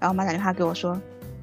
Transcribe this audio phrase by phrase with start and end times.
[0.00, 0.98] 然后我妈打电话给我说，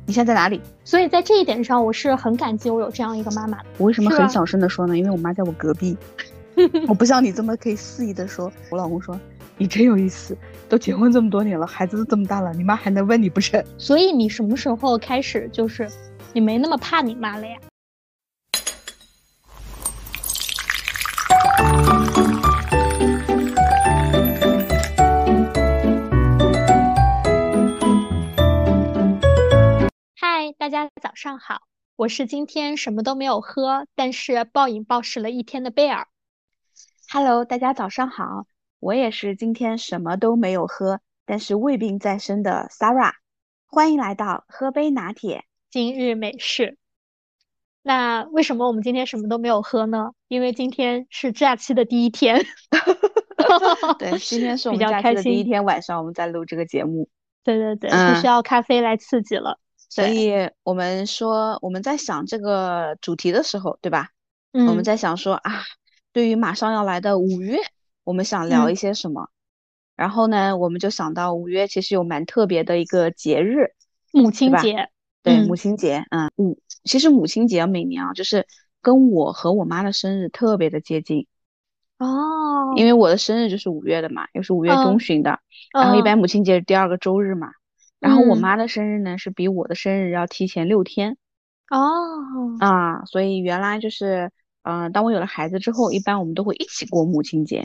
[0.08, 0.60] 你现在在哪里？
[0.84, 3.60] 所以在这一点上，我是很感激我有这样一个妈妈。
[3.78, 4.98] 我为什么很小声的说呢？
[4.98, 5.96] 因为我妈在我隔壁，
[6.90, 8.52] 我不像你这么可以肆意的说。
[8.72, 9.18] 我老公说
[9.60, 10.36] 你真有意思，
[10.68, 13.64] 都结婚这么多年了，孩子都这么大了，你妈还能问你不成？
[13.78, 15.88] 所以你什么时候开始就是
[16.34, 17.58] 你没那么怕你妈了呀？
[30.60, 31.62] 大家早上好，
[31.96, 36.08] 我是今天什么都没有喝，但是暴饮暴食了一天的贝尔。
[37.12, 38.48] Hello，大家早上好，
[38.80, 43.12] 我也是今天什么都没有喝，但是胃病在身的 Sarah，
[43.68, 45.46] 欢迎来到喝杯拿铁。
[45.70, 46.80] 今日美式。
[47.84, 50.14] 那为什么我们今天什么都没有喝呢？
[50.28, 52.44] 因为今天是假期的第一天
[54.00, 57.08] 对，今天是我比们较开心假期的第一天晚上，我们在录这个节目，
[57.44, 59.60] 对对对，嗯必须要咖啡来刺激了。
[59.90, 64.10] 所以我们说我们在想这个主题的时候，对吧？
[64.54, 64.76] 嗯我嗯。
[64.76, 65.64] 们在想说啊，
[66.12, 67.58] 对于马上要来的五月，
[68.04, 68.72] 我们想聊嗯。
[68.72, 69.30] 一些什么？
[69.96, 73.72] 然后呢，我们就想到五月其实有蛮特别的一个节日，
[74.12, 74.90] 母亲节，
[75.24, 75.48] 对，嗯。
[75.48, 78.46] 母亲节，嗯，五，其实母亲节每年啊，就是
[78.82, 81.26] 跟我和我妈的生日特别的接近，
[81.98, 85.40] 哦，因为我的生日就是五月的嘛，又是五月中嗯旬的，
[85.80, 86.04] 然后一嗯。
[86.04, 87.50] 般母亲节是第二个周日嘛，
[88.00, 91.18] 然后我嗯妈的生日呢是比我的生日要提前六天
[91.70, 94.32] 哦，啊，所以原来就是，
[94.64, 97.64] 嗯、当我有了孩子之后，一般我们都会一起过母亲节。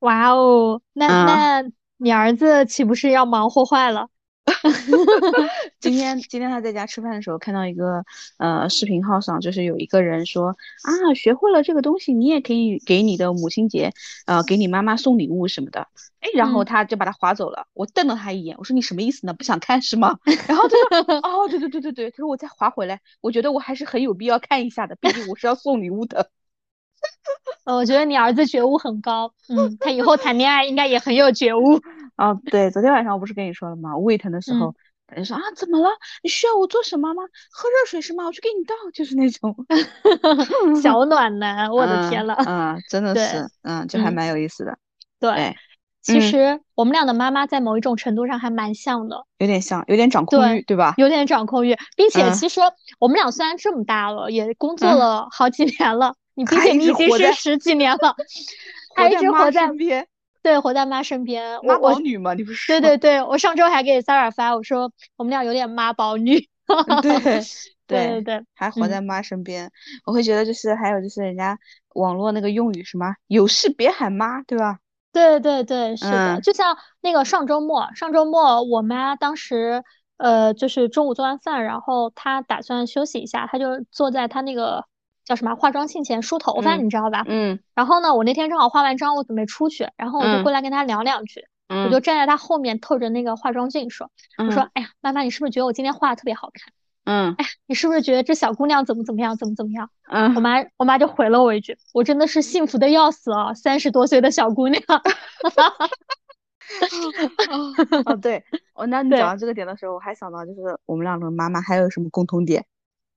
[0.00, 1.62] 哇哦，那啊那
[1.96, 4.08] 你儿子岂不是要忙活坏了？
[5.80, 8.04] 今天 今天他在家吃饭的时候，看到一个
[8.38, 13.92] 呃视频号上，就是有一个人说啊，学会了这个东西，你也可以给你的母亲节，
[14.26, 15.88] 呃，给你妈妈送礼物什么的。
[16.20, 17.66] 哎，然后嗯他就把它划走了。
[17.74, 19.34] 我瞪了他一眼，我说你什么意思呢？
[19.34, 20.18] 不想看是吗？
[20.46, 26.30] 然后他说 哦，对对对对对，他说我再划回来，我觉得我还是很有必要看一下的，毕竟我是要送礼物的。
[27.64, 31.80] 呃，我觉得你儿子觉悟很高，嗯，他以后谈恋爱应该也很有觉悟。
[32.16, 33.96] 啊，对，昨天晚上我不是跟你说了吗？
[33.96, 34.74] 我胃疼的时候嗯，
[35.08, 35.88] 他就说啊，怎么了？
[36.22, 37.22] 你需要我做什么吗？
[37.50, 38.24] 喝热水是吗？
[38.26, 39.54] 我去给你倒，就是那种。
[40.82, 42.34] 小暖男，我的嗯天了。
[42.46, 44.78] 嗯，真的是，嗯，就还嗯蛮有意思的，
[45.18, 45.56] 对，对，
[46.02, 50.94] 其嗯实我们俩的妈妈在某一种程度上还蛮像的，有点像，有点掌控欲，对吧？
[50.96, 52.60] 有点掌控欲，并且嗯其实
[52.98, 58.16] 我们俩虽然这么大了，也工作嗯了好几年了，你并还一且你已经是十几年了，
[58.96, 60.06] 还一直活在身边，
[60.42, 61.58] 对活在妈身边。
[61.62, 66.48] 妈宝女嘛，你不是对对对，我上周还给 Sarah 发，我说我们俩有点妈宝女。
[67.00, 67.42] 对 对对
[67.86, 69.70] 对对，嗯还活在妈身边，
[70.06, 71.58] 我会觉得就是还有就是人家
[71.94, 74.78] 网络那个用语什么有事别喊妈，对吧？
[75.12, 79.84] 对对对，是的，嗯就像那个上周末，上周末我妈当时
[80.16, 84.86] 呃，就是中午做完饭，然后她打算休息一下，她就坐在她那个
[85.24, 87.24] 叫什么化妆镜前梳头发，嗯你知道吧？
[87.26, 96.72] 嗯然后呢，我那天正好化完妆，我准备出去，然后我就嗯过来跟他聊两句，我嗯就站在他后面透着那个化妆镜说，我说嗯，哎呀，妈妈，你是不是觉得我今天画的特别好看？
[97.04, 99.90] 嗯哎呀，你是不是觉得这小姑娘怎么怎么样，怎么怎么样？
[100.08, 104.82] 嗯我嗯，妈我妈就回了我一句，我真的是幸福的要死啊，三十多岁的小姑娘。
[108.06, 108.42] 哦对，
[108.74, 112.64] 我，那你讲到这个点的时候，我还想到就是我们两个妈妈还有什么共同点，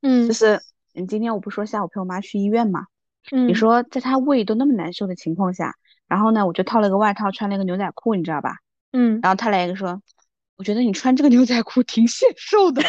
[0.02, 0.60] 嗯就是
[0.96, 2.88] 嗯，今天我不是说下午陪我妈去医院嘛。
[3.32, 5.76] 嗯，你说在她胃都那么难受的情况下，
[6.08, 8.58] 然后呢，我就套了个外套，穿了一个牛仔裤，你知道吧？
[8.92, 10.02] 嗯，然后他来一个说，
[10.56, 12.82] 我觉得你穿这个牛仔裤挺显瘦的，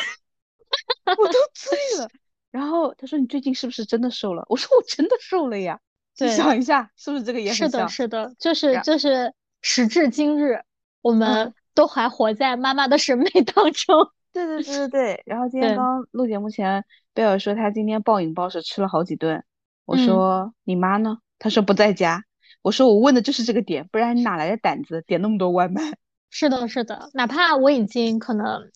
[1.05, 2.09] 我都醉了。
[2.51, 4.45] 然后他说你最近是不是真的瘦了？
[4.49, 5.81] 我说我真的瘦了呀。
[6.19, 10.63] 你对想一下，是不是这个也是的，是的，就是就是，时至今日，
[11.03, 14.11] 我们嗯都还活在妈妈的审美当中。
[14.33, 15.23] 对对对对对。
[15.27, 16.83] 然后今天刚录节目前，
[17.17, 19.43] 贝尔说他今天暴饮暴食吃了好几顿。
[19.87, 21.17] 我嗯说你妈呢？
[21.39, 22.23] 他说不在家。
[22.61, 25.81] 我说我问的就是这个点，不然你哪来的胆子点那么多外卖？
[26.29, 28.71] 是的，是的，哪怕我已经可能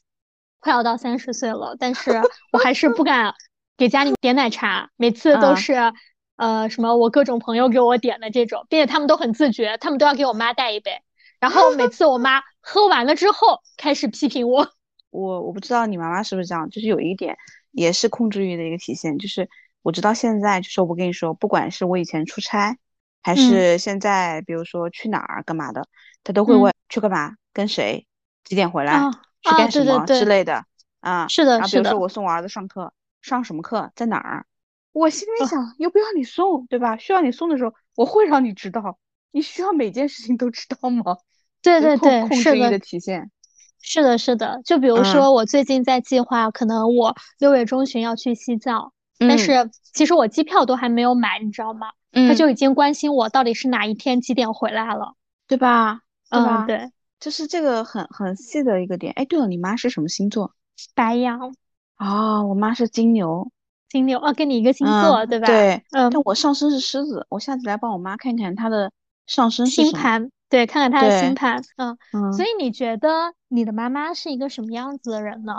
[0.59, 2.23] 快要到三十岁了，但是
[2.53, 3.35] 我还是不敢
[3.77, 5.93] 给家里点奶茶，每次都嗯是
[6.37, 11.03] 呃什么我各种朋友给我点的这种，并且他们都很自觉，他们都要给我妈带一杯，
[11.41, 14.67] 然后每次我妈喝完了之后开始批评我。
[15.11, 17.37] 我我不知道你妈妈是不是这样，就是有一点
[17.71, 19.49] 也是控制欲的一个体现，就是
[19.83, 22.77] 我直到现在，就是我跟你说，不管是我以前出差，
[23.23, 25.87] 还嗯是现在，比如说去哪儿干嘛的，
[26.25, 28.07] 他都会嗯问去干嘛，跟谁，
[28.45, 29.11] 几点回来，啊
[29.43, 30.65] 去啊，干什么之类的
[31.01, 31.29] 啊。
[31.29, 34.47] 是的，然后比如，说我送我儿子上课，上什么课，在哪儿，
[34.93, 36.97] 我心里哦想，又不要你送，对吧？
[36.97, 38.99] 需要你送的时候，我会让你知道。
[39.33, 41.17] 你需要每件事情都知道吗？
[41.63, 43.31] 对对对，是控制欲的的，体现。
[43.81, 44.61] 是的，是的。
[44.65, 51.89] 就比如嗯说，我最近在计划，可能我六月中旬要去西藏，但嗯是其实我机票都还没有买，你知道吗？
[52.13, 55.15] 他嗯，就已经关心我到底是哪一天几点回来了。
[55.47, 56.01] 对吧？
[56.31, 59.13] 对嗯，对，就是这个很很细的一个点。
[59.17, 60.55] 哎，对了，你妈是什么星座？
[60.95, 61.55] 白羊、
[61.99, 63.51] 哦，我妈是金牛。
[63.89, 65.47] 金牛，哦，跟你一个星嗯，座，对吧？
[65.47, 68.93] 对，嗯，但我上升是狮子，我下次来帮我妈看看她的
[69.27, 69.67] 上升。
[69.67, 71.63] 星盘，对，看看他的星对，盘。
[71.77, 75.55] 嗯，嗯，所以你觉得你的妈妈是一个什么样子的人呢？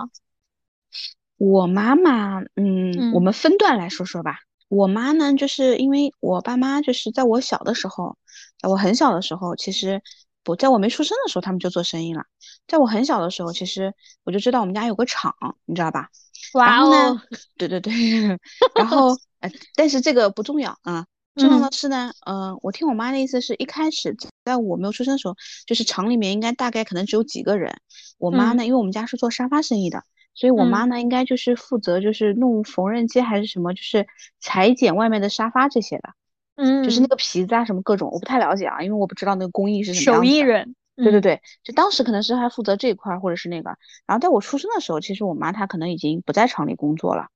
[1.37, 4.39] 我妈妈，嗯，我嗯们分段来说说吧。
[4.67, 8.17] 我妈呢，就是因为我爸妈就是在我小的时候，
[8.59, 10.01] 在我很小的时候，其实
[10.43, 12.25] 不在我没出生的时候，他们就做生意了。
[12.67, 13.93] 在我很小的时候，其实
[14.23, 15.33] 我就知道我们家有个厂，
[15.65, 16.09] 你知道吧？
[16.53, 17.21] 然哇哦，
[17.57, 17.91] 对对对，
[18.75, 19.09] 然后
[19.39, 21.05] 呃，但是这个不重要啊。
[21.35, 25.35] 重要嗯的是呢，呃，我听我妈的意思是一开始在我没有出生的时候，
[25.65, 27.73] 就是厂里面应该大概可能只有几个人。
[28.17, 28.57] 我妈嗯。
[28.57, 30.03] 呢，因为我们家是做沙发生意的，
[30.33, 30.89] 所以我妈嗯。
[30.89, 34.07] 呢应该就是负责就是弄缝纫机还是什么，就是
[34.39, 36.09] 裁剪外面的沙发这些的，
[36.55, 40.23] 嗯就是那嗯，个皮子啊什么各种，我不太了解啊，因为我不知道那个工艺是什么手。
[40.23, 43.69] 艺人，嗯对对对，就当时可能是还负责这一块儿或者是那个，
[44.05, 47.27] 然后在我出生的时候，其实我妈她可能已经不在厂里工作了，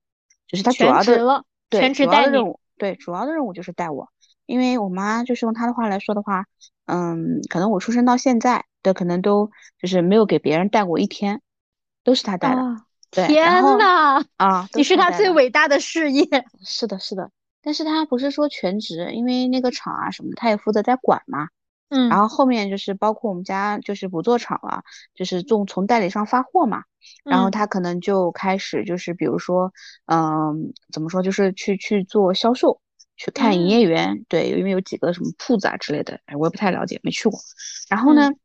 [0.47, 2.25] 就是她主全要的，职了，对，全主要职带你。
[2.27, 4.09] 的任务，对，主要的任务就是带我，
[4.45, 6.45] 因为我妈就是用她的话来说的话，
[6.85, 9.49] 嗯，可能我出生到现在的可能都
[9.79, 11.41] 就是没有给别人带过一天，
[12.03, 15.29] 都是他带的，天后呐，啊，你是他最。
[15.31, 16.25] 伟大的事业。
[16.65, 17.29] 是的，是的，
[17.61, 21.47] 但是他不是说全职，因为那个厂啊什么的，他也负责在管嘛。
[21.89, 24.83] 嗯然嗯后后面就是包括我们家就是不做厂了，
[25.13, 26.83] 就是从从代理商发货嘛。
[27.23, 29.71] 然后嗯他可能就开始就是比如说，
[30.07, 32.81] 嗯，怎么说，就是去去做销售，
[33.17, 34.25] 去看营嗯业员。
[34.27, 37.39] 对，因为有几个什么铺子啊之类的，哎，我也不太了解，没去过。
[37.89, 38.39] 然后呢，嗯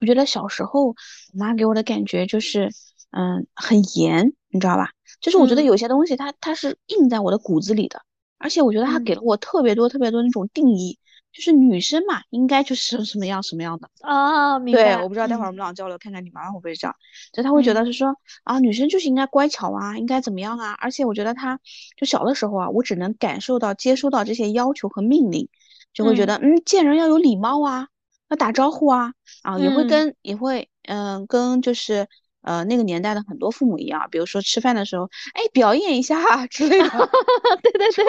[0.00, 0.94] 我觉得小时候我
[1.34, 2.70] 妈给我的感觉就是，
[3.10, 4.90] 嗯，很严，你知道吧？
[5.20, 8.02] 就是我觉得嗯有些东西它它是印在我的骨子里的，
[8.38, 10.98] 而且我觉得她给嗯了我特别多特别多那种定义，
[11.36, 13.90] 就是女生嘛，应该就是 什么样什么样的。
[14.00, 15.02] 啊，明对，白。
[15.02, 16.96] 我不知道待会儿我嗯们俩交流，看看你妈妈会不会这样。
[17.34, 20.72] 就她会觉得嗯是说啊，女生就是应该乖巧啊，应该怎么样啊。
[20.80, 21.60] 而且我觉得她
[21.96, 25.46] 就小的时候啊，我只能感受到、接收到这些要求和命令，
[25.92, 27.88] 就会觉嗯得嗯，见人要有礼貌啊，
[28.30, 29.12] 要打招呼啊，
[29.42, 32.08] 啊，也会嗯跟也会嗯跟就是
[32.40, 35.04] 呃那个年代的很多父母一样，比如说吃饭的时候，
[35.34, 36.88] 哎，表演一下啊之类的。
[37.62, 38.04] 对对对，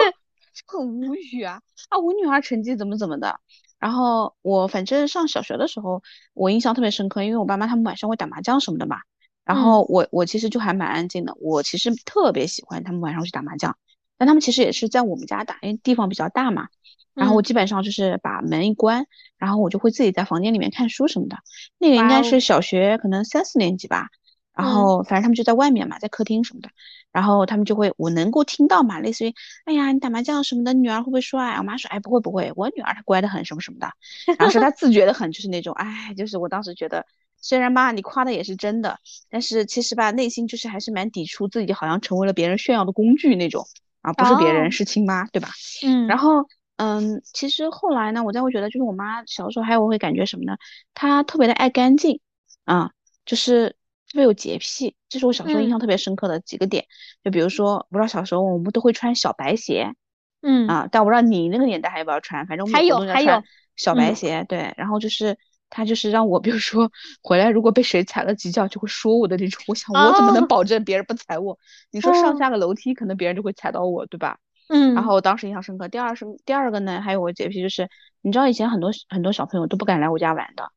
[0.66, 1.60] 就很无语啊。
[1.88, 1.98] 啊！
[1.98, 3.38] 我女儿成绩怎么怎么的，
[3.78, 6.02] 然后我反正上小学的时候，
[6.34, 8.98] 我印象特别深刻，因为我爸妈他们晚上会打麻将什么的嘛，
[9.44, 9.62] 然嗯。
[9.62, 13.76] 后我我其实就还蛮安静的，我其实特别喜欢他们晚上去打麻将，
[14.18, 16.68] 但他们其实也是在我们家打，因为地方比较大嘛，
[17.14, 19.06] 然后我嗯，基本上就是把门一关，
[19.36, 21.36] 然后我就会自己在房间里面看书什么的，
[21.78, 24.08] 那个应该是小学可能三四年级吧。
[24.54, 24.74] 然嗯。
[24.74, 26.68] 后反正他们就在外面嘛，在客厅什么的，
[27.18, 29.34] 然后他们就会，我能够听到嘛，类似于，
[29.64, 31.56] 哎呀，你打麻将什么的，女儿会不会说啊？
[31.58, 33.90] 我妈说，哎，不会不会，我女儿她乖得很，什么什么的，
[34.38, 37.04] 然后说她自觉的很，就是那种，哎，就是我当时觉得，
[37.40, 38.98] 虽然妈，你夸的也是真的，
[39.28, 43.66] 但是其实吧，内心就是还是蛮抵触自己，好像成为了别人炫耀的工具那种，
[44.00, 45.48] 啊，不是别人，哦，是亲妈，对吧？
[45.84, 50.56] 嗯然后，嗯，其实后来呢，我再会觉得，就是我妈小时候，还有我会感觉什么呢？
[50.94, 52.20] 她特别的爱干净，
[52.64, 52.90] 啊，
[53.26, 53.74] 就是
[54.08, 56.86] 特别有洁癖，这是我小时候印嗯象特别深刻的几个点。
[57.22, 59.94] 就比如说，我不知道小时候我们都会穿小白鞋
[60.42, 63.42] 嗯，啊，但我不知道你那个年代还有没有穿，反正我们还有还有，
[63.76, 65.36] 小白嗯鞋，对，然后就是。
[65.70, 66.90] 他就是让我，比如说
[67.20, 69.62] 回来如果被谁踩了几脚，就会说我的那种。
[69.68, 71.58] 我想我怎么能哦保证别人不踩我？
[71.90, 74.38] 你说上哦下个楼梯，可能别人就会踩到我，对吧？
[74.70, 75.86] 嗯然后我当时印象深刻。
[75.88, 77.86] 第二是第二个呢，还有我洁癖就是，
[78.22, 80.72] 你知道以前很多很多小朋友都不敢来我家玩的，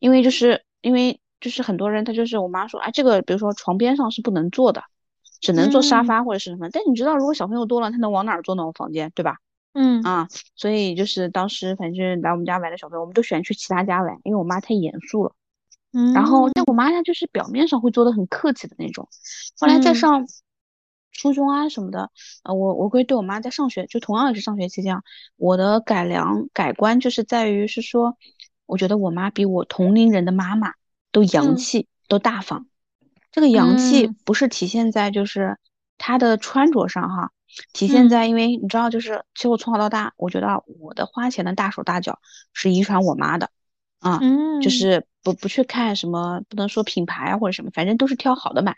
[0.00, 4.82] 因为就是因为就是很多人他就是我妈说，哎，这个比如说床边上是不能坐的，
[5.42, 6.70] 只能坐沙嗯发或者是什么。
[6.70, 8.66] 但你知道，如果小朋友多了，他能往哪儿坐呢？
[8.66, 9.36] 我房间，对吧？
[9.74, 15.32] 嗯啊，所以就是当时反正来我们家玩的小朋友，我们都喜欢去其他家玩，因为我妈太严肃了。
[15.92, 19.06] 嗯然后，但嗯我妈她就是表面上会做的很客气的那种。
[19.60, 20.26] 后来在嗯上
[21.12, 22.10] 初中啊什么的，
[22.42, 25.02] 呃，我我会对我妈在上学，就同样也是上学期间啊，
[25.36, 28.16] 我的改良改观就是在于是说，
[28.66, 30.72] 我觉得我妈比我同龄人的妈妈
[31.14, 31.56] 都洋嗯。
[31.56, 32.66] 气，都大方。
[33.32, 34.16] 这个洋气嗯。
[34.24, 35.56] 不是体现在就是
[35.96, 37.30] 她的穿着上哈，
[37.72, 38.08] 体现嗯。
[38.10, 42.18] 在因为你知道，就是其实我从小到大，我觉得我的花钱的大手大脚
[42.52, 43.48] 是遗传我妈的。
[44.00, 44.18] 啊，
[44.60, 44.70] 就嗯。
[44.70, 48.76] 是不不去看什么，不能说品牌啊或者什么，反正都是挑好的买。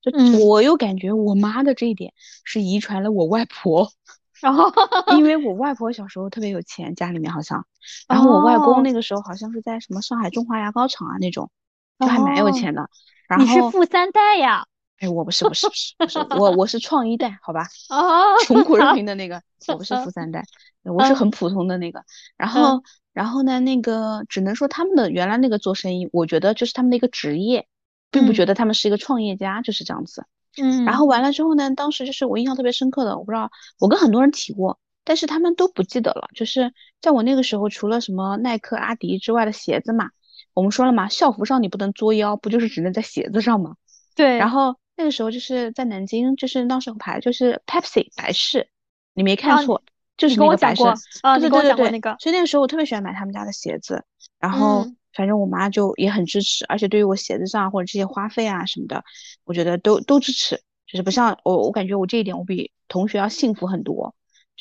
[0.00, 2.12] 就嗯，我又感觉我妈的这一点
[2.44, 3.92] 是遗传了我外婆，
[4.40, 4.72] 然后
[5.16, 7.66] 因为我外婆小时候特别有钱，家里面好像，
[8.08, 8.92] 然后我外公哦那。
[8.92, 11.50] 个时候好像是在什么上海中华牙膏厂啊那种，
[11.98, 12.88] 就还蛮有哦，钱的。
[13.28, 14.66] 然你是，富三代呀？
[14.98, 20.44] 哎，我不是，不是，不是，不是，我我是创一代，好吧， 哦，穷苦人好，民的那个，我不是富三代，
[20.84, 22.04] 我是嗯很普通的那个。
[22.36, 22.82] 然嗯后，
[23.12, 27.66] 然后呢，那个只能说他们的原来那个做生意，我觉得就是他们的一个职业，
[28.10, 30.24] 并不觉嗯得他们是一个创业家，就是这样子。
[30.56, 36.28] 嗯然嗯后完了之后呢，当时就是我印象特别深刻的，我不知道我跟很多人提过，但是他们都不记得了。
[36.34, 40.10] 就是在我那个时候，除了什么耐克、阿迪之外的鞋子嘛，
[40.54, 43.76] 我们说了嘛，校服上你不能作妖，不就是只能在鞋子上吗？
[44.14, 48.68] 对然，后那个时候就是在南京，就是那时候牌就是 Pepsi 白事，
[49.14, 49.82] 你没看啊，错，
[50.16, 50.82] 就是跟那个百事。
[50.82, 54.04] 我讲过，啊，对对对所以那个时候我特别喜欢买他们家的鞋子，
[54.38, 59.04] 然后嗯反正我妈就也很支持，而且对于我鞋子上或者这些花费啊什么的，
[59.44, 60.56] 我觉得都都支持，
[60.86, 64.14] 就是不像我，我感觉我这一点我比同学要幸福很多。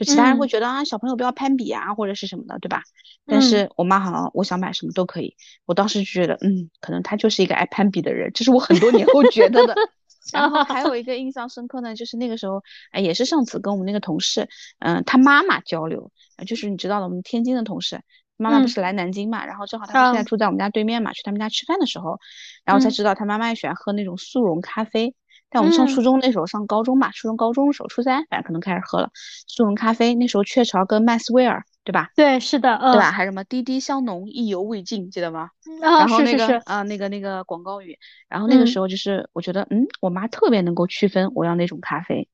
[0.03, 2.81] 就其他人会嗯觉得啊，小朋友不要攀比啊，或者是什么的，对吧？
[3.27, 9.75] 但嗯是我妈好像我想买什么都可以，我当时就觉得，嗯，可能她就是一个爱攀比的人，这是我很多年后觉得的。
[10.33, 18.01] 然后还有一个印象深刻呢，就是那个时候，哎，也是上次跟我们那个同事，嗯、他妈妈交流，呃就是你知道的，我们天津的同事，
[18.37, 22.19] 妈妈不嗯是来南京嘛，然后正好她现在啊住在我们家对面嘛，去他们家吃饭的时候，
[22.65, 25.15] 然后才嗯知道她妈妈也喜欢喝那种速溶咖啡。
[25.51, 32.09] 但我们上初嗯中那时候上高中嘛，初中高中的时候，初三反正可能开始喝了速溶咖啡，那时候雀巢跟麦斯威尔，对吧？
[32.15, 33.11] 对，是的，对吧？
[33.11, 35.49] 嗯还有什么滴滴香浓，意犹未尽，记得吗？
[35.83, 42.29] 啊，然后那个啊、那个那个广告语，然后那个嗯时候就是我觉得，嗯，我妈特别能够区分我要那种咖啡，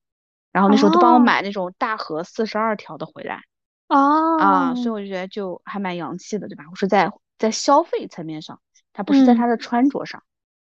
[0.52, 3.42] 然后那时候都帮我哦买那种大盒四十二条的回来
[3.88, 6.66] 啊，所以哦，我就觉得就还蛮洋气的，对吧？
[6.70, 8.60] 我说在在消费层面上，
[8.94, 10.22] 它不是在嗯它的穿着上。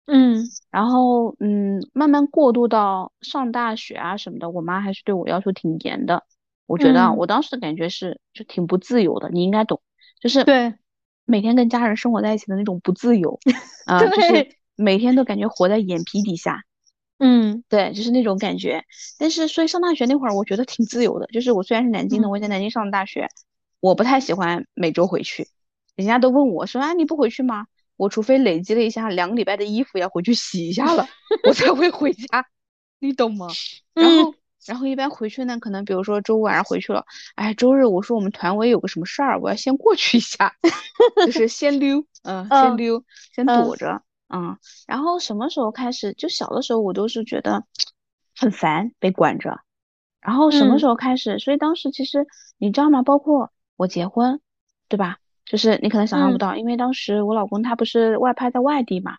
[0.09, 0.45] 嗯。
[0.71, 6.25] 然后嗯，慢慢过渡到上大学啊什么的，我妈还是对我要求挺严的。
[6.67, 9.81] 我觉得啊，嗯，我当时的感觉是就挺不自由的，你应该懂，
[10.21, 10.75] 就是对。
[11.25, 13.39] 每天跟家人生活在一起的那种不自由，
[13.87, 16.63] 啊、就是对，每天都感觉活在眼皮底下，
[17.21, 17.63] 嗯。
[17.69, 18.83] 对，就是那种感觉。
[19.19, 22.31] 但是所以上大学那会儿，我觉得挺自由的，就是我虽然是南京的，嗯。
[22.31, 23.29] 我也在南京上的大学，
[23.81, 25.49] 我不太喜欢每周回去，
[25.97, 27.67] 人家都问我说啊你不回去吗？
[27.99, 31.07] 我除非累积了一下两个礼拜的衣服要回去洗一下了，
[31.47, 32.47] 我才会回家，
[33.01, 33.49] 你懂吗？
[33.93, 34.35] 然嗯后，
[34.67, 40.55] 然后一般回去呢，可能比如说周五晚上回去了，哎，周日我说我们团委有个什么事儿，我要先过去一下，
[41.27, 44.57] 就是先溜，嗯、先嗯溜，先嗯躲着，嗯。
[44.87, 46.13] 然后什么时候开始？
[46.15, 47.65] 就小的时候我都是觉得
[48.37, 49.61] 很烦被管着，
[50.21, 51.39] 然后什么嗯时候开始？
[51.41, 52.27] 所以当时其实
[52.59, 53.03] 你知道吗？
[53.03, 54.41] 包括我结婚，
[54.89, 55.19] 对吧？
[55.51, 59.17] 就是你可能想象不嗯到，因为当时我老公他不是外派在外地嘛，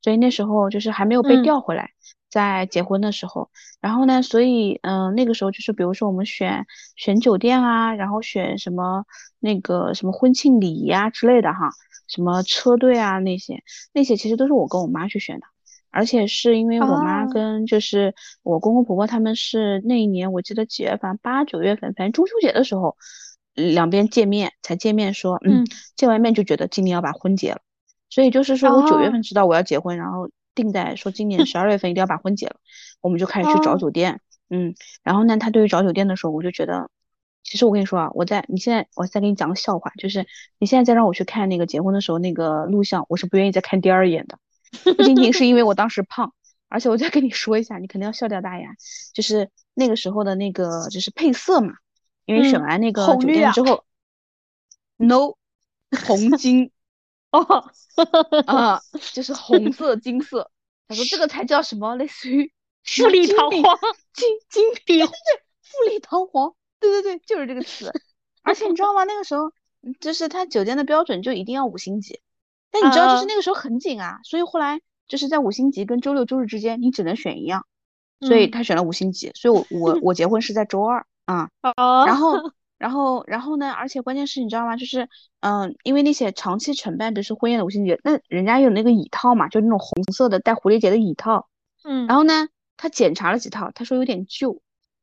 [0.00, 1.90] 所以那时候就是还没有被嗯调回来，
[2.30, 3.50] 在结婚的时候。
[3.80, 9.04] 然后呢，所以嗯、呃那个时候就是比如说我们选选酒店啊，然后选什么
[9.40, 11.70] 那个什么婚庆礼仪啊之类的哈，
[12.08, 13.62] 什么车队啊那些
[13.92, 15.46] 那些其实都是我跟我妈去选的。
[15.94, 22.96] 而且是因为我妈啊跟就是我公公婆婆他们是那一年我记得几月份，八九月份，反正中秋节的时候，
[23.54, 25.66] 两边见面才见面说，嗯，嗯
[25.96, 27.60] 见完面就觉得今年要把婚结了，
[28.10, 32.56] 所以就是说我九月哦份知道我要结婚，然后定在说今年十二月份一定要把婚结了，
[33.00, 36.90] 我们就开始去找哦酒店，嗯，然后呢，他对于找酒店的时候，我就觉得，
[37.42, 40.26] 其实我跟你说啊，我在你现在我再给你讲个笑话，就是
[40.58, 44.38] 你现在再让我去看那个结婚的时候那个录像，我是不愿意再看第二眼的。
[44.84, 46.32] 不仅仅是因为我当时胖，
[46.68, 48.70] 而且我再跟你说一下，你肯定要笑掉大牙，
[49.12, 51.74] 就是那个时候的那个就是配色嘛，
[52.24, 53.84] 因为选嗯完那个酒店之后，
[54.96, 55.36] no
[56.06, 56.70] 红金
[57.32, 57.40] 哦，
[58.46, 58.80] 啊，
[59.12, 60.50] 就是红色金色，
[60.88, 62.52] 他说这个才叫什么，类似于
[62.84, 63.78] 富丽堂皇，
[64.12, 65.12] 金金对对对，
[65.62, 67.90] 富丽堂皇，对对对，就是这个词。
[68.42, 69.04] 而且你知道吗？
[69.04, 69.52] 那个时候
[69.82, 72.20] 嗯就是他酒店的标准就一定要五星级，
[72.70, 77.66] 但你知道，就是啊那个时候很紧啊，所以后来就是在五星级跟周六周日之间，你只能选一样，
[78.20, 82.32] 所以嗯他选了五星级，所以我我我结婚是在周二啊，哦，然后
[82.78, 84.76] 然后然后呢，而且关键是你知道吗？
[84.76, 85.08] 就是
[85.40, 91.48] 嗯，因为那些长期承办，比如说婚宴的五星级，那人家有那个椅套嘛，就那种红色的带蝴蝶结的椅套，
[91.84, 94.60] 嗯然后呢，他检查了几套，他说有点旧，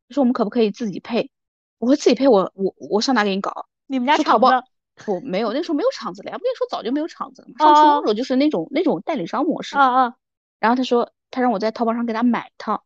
[0.09, 1.31] 他说我们可不可以自己配？
[1.77, 3.67] 我说自己配我，我我上哪给你搞？
[3.88, 4.67] 你们家说淘宝厂子
[5.05, 7.55] 不没有，那时候没有厂子了呀，不跟你说早就没有厂子了嘛。
[7.57, 9.77] 上初中的哦时候就是那种那种代理商模式。
[9.77, 10.13] 啊啊，
[10.59, 12.83] 然后他说他让我在淘宝上给他买一套，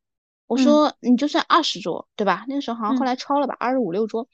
[0.48, 2.46] 我嗯说你就算二十桌对吧？
[2.48, 4.28] 那个时候好像后嗯来超了吧，二十五六桌，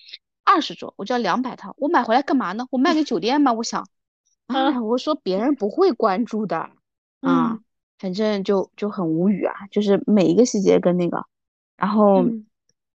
[0.44, 2.68] 二十桌我就要两百套，我买回来干嘛呢？
[2.72, 3.54] 我卖给酒店吗？
[3.54, 3.88] 我想，
[4.48, 6.72] 哎，嗯我说别人不会关注的啊，
[7.22, 7.64] 嗯
[8.00, 11.26] 反正就就很无语啊，就是每一个细节跟那个，
[11.78, 12.46] 然后嗯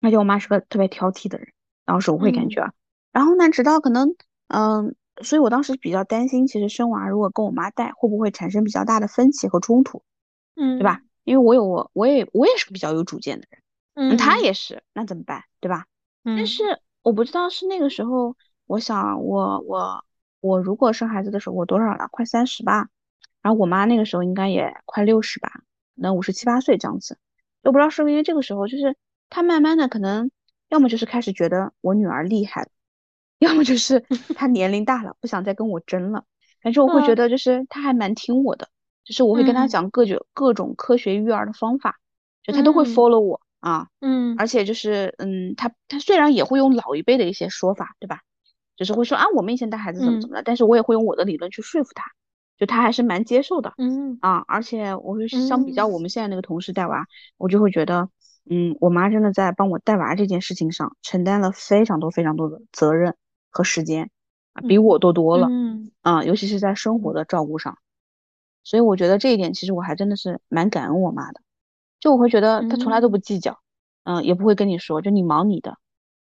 [0.02, 1.48] 而且我妈是个特别挑剔的人，
[1.86, 2.74] 然后是我会感嗯觉啊，
[3.12, 4.16] 然后呢，直到可能
[4.48, 10.02] 嗯所以我当时比较担心，其实生娃如果跟我妈带，会不会产生比较大的分歧和冲突，
[10.56, 11.02] 嗯，对吧？
[11.24, 13.62] 因为我有我，我也我也是个比较有主见的人，
[13.94, 15.86] 嗯，他也是，那怎么办，对吧？
[16.24, 16.64] 但嗯是
[17.02, 20.06] 我不知道是那个时候，我想我我
[20.40, 22.08] 我如果生孩子的时候我多少了？
[22.12, 22.90] 快三十吧，
[23.42, 25.50] 然后我妈那个时候应该也快六十吧，
[25.96, 27.18] 能五十七八岁这样子。
[27.62, 28.96] 我不知道是不是因为这个时候，就是
[29.30, 30.32] 她慢慢的可能
[30.70, 32.70] 要么就是开始觉得我女儿厉害了，
[33.40, 34.04] 要么就是
[34.36, 36.26] 她年龄大了，不想再跟我争了。
[36.62, 38.70] 反正我会觉嗯得就是她还蛮听我的，
[39.04, 41.98] 就是我会跟她嗯讲各种各种科学育儿的方法，
[42.44, 43.88] 就他都会嗯 follow 我啊。
[44.02, 48.22] 嗯而且就是，嗯，他他虽然也会用老一辈的一些说法，对吧？
[48.76, 52.06] 就是会说啊，我们以前带孩子怎么怎么的，但是我也会用我的理论去说服他，
[52.58, 54.44] 就他还是蛮接受的嗯啊。
[54.48, 57.06] 而且我会相比较嗯我们现在那个同事带娃，
[57.38, 58.10] 我就会觉得，
[58.50, 63.16] 嗯，我妈真的在帮我带娃这件事情上承担了非常多非常多的责任
[63.52, 64.10] 和时间
[64.54, 67.78] 啊，比我多多了嗯啊，尤其是在生活的照顾上。
[68.64, 71.42] 所以我觉得这一点其实我还真的是蛮感恩我妈的，
[72.00, 73.60] 就我会觉得她从来都不计较。
[74.06, 75.78] 嗯，也不会跟你说，就你忙你的，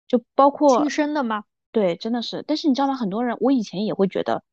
[0.08, 2.42] 就包括亲生的吗，对，真的是。
[2.48, 2.96] 但是你知道吗？
[2.96, 4.44] 很多人，我以前也会觉得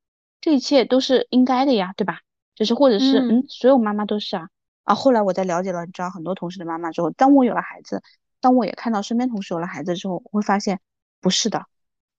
[0.41, 2.19] 这一切都是应该的呀，对吧？
[2.57, 4.49] 就是或者是嗯嗯，所有妈妈都是啊
[4.83, 4.97] 啊。
[4.97, 8.03] 后来我在了解了，你知道很多同事的妈妈之后，当我有了孩子，
[8.41, 10.81] 当我也看到身边同事有了孩子之后，我会发现
[11.21, 11.67] 不是的，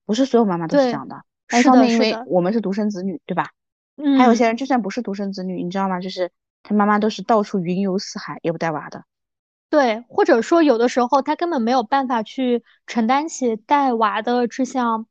[0.06, 1.22] 不是所有妈妈都是这样的。
[1.50, 3.50] 但是一方面，因为我们是独生子女，对吧？
[3.96, 6.00] 嗯，还有些人就算不是独生子女，你知道吗？
[6.00, 6.32] 就是
[6.64, 9.04] 他妈妈都是到处云游四海也不带娃的。
[9.70, 15.08] 对，或者说有的时候他根本没有办法去承担起带娃的这项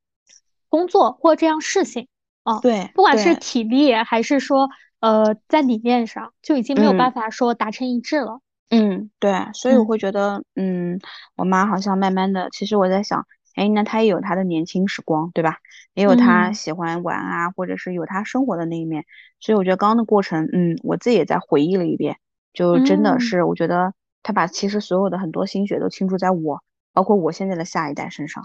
[0.69, 2.09] 工作或这样事情
[2.45, 4.69] 啊，对，不管是体力还是说
[5.01, 8.41] 呃在理念上，就已经没有嗯办法说达成一致了。
[8.71, 10.99] 嗯，对，所以我嗯会觉得，嗯，
[11.37, 15.59] 我妈好像慢慢的，其实我在想，哎，那他也有他的年轻时光，对吧？
[15.95, 19.05] 也有她嗯喜欢玩啊，或者是有他生活的那一面。
[19.41, 22.17] 所以我觉得刚刚的过程，嗯，我自己也在回忆了一遍，
[22.53, 23.93] 就真的嗯是，我觉得
[24.23, 28.45] 他把其实所有的很多心血都倾注在我，包括我现在的下一代身上。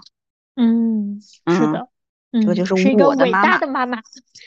[0.56, 1.88] 嗯，是嗯的，
[2.32, 3.98] 嗯，这个就是我的妈妈大的妈妈。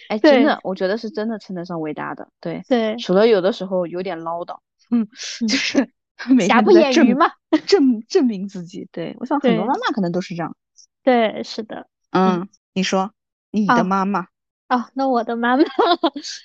[0.10, 2.28] 哎，真的，我觉得是真的称得上伟大的。
[2.39, 4.60] 对，对，除了有的时候有点唠叨，
[4.91, 5.08] 嗯，
[5.41, 5.88] 嗯就是每
[6.47, 7.31] 瑕不掩瑜嘛。
[7.67, 8.88] 证证明自己。
[8.91, 10.55] 对，我想很多妈妈可能都是这样。
[11.03, 11.88] 对，是的。
[12.12, 13.12] 嗯，你说
[13.51, 14.27] 你啊的妈妈，
[14.69, 15.63] 哦，那我的妈妈，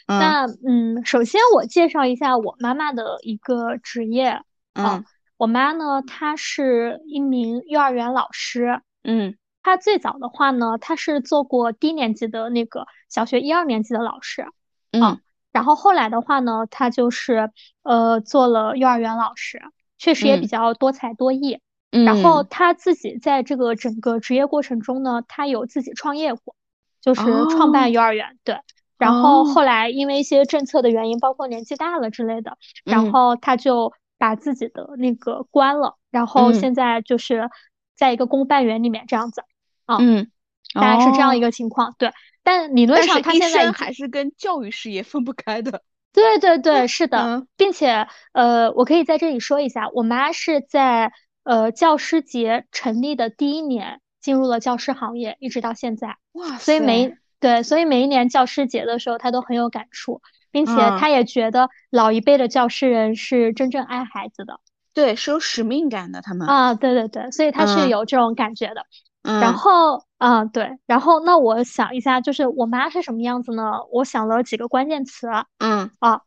[0.07, 4.43] 嗯那嗯，首先我介绍一下我妈妈的一个职业。
[4.75, 5.05] 嗯
[5.37, 8.81] 我妈呢，她是一名幼儿园老师。
[9.05, 14.47] 嗯她最早的话呢，她是做过低年级的那个小学一二年级的老师。
[14.93, 15.21] 嗯
[15.57, 17.51] 然后后来的话呢，他就是
[17.83, 19.63] 呃做了幼儿园老师，
[19.97, 20.49] 确实也比嗯。
[20.49, 21.61] 较多才多艺。
[21.93, 26.55] 嗯，然后他自己在这个整个职业过程中呢，他有自己创业过，
[27.01, 28.59] 就是创哦办幼儿园，对。
[28.99, 29.55] 然后哦。
[29.55, 33.13] 后来因为一些政策的原因，包括年纪大了之类的，然嗯。
[33.13, 36.55] 后他就把自己的那个关了，然后嗯。
[36.55, 37.49] 现在就是
[37.95, 39.43] 在一个公办园里面这样子，
[39.87, 40.31] 嗯，
[40.75, 41.51] 大概是这样一个。
[41.51, 41.95] 情况。
[41.99, 45.83] 对，但理论上但是医她现在还是跟教育事业分不开的。
[46.13, 51.13] 对对对，是的，嗯并且呃，我可以在这里说一下，我妈是在
[51.45, 64.59] 呃教师节成立的第一年进入了教师行业，一直到现在，哇所以每对，所以每一年教师节的时候，她都很有感触，并且嗯她也觉得老一辈的教师人是真正爱孩子的
[64.95, 66.49] 对是有使命感的，他们。
[66.49, 68.87] 啊，对对对，所以她是嗯有这种感觉的。
[69.16, 73.85] 嗯，然后，啊，对，然后那我想一下，就是我妈是什么样子呢？
[73.91, 75.29] 我想了几个关键词。
[75.59, 76.23] 嗯啊，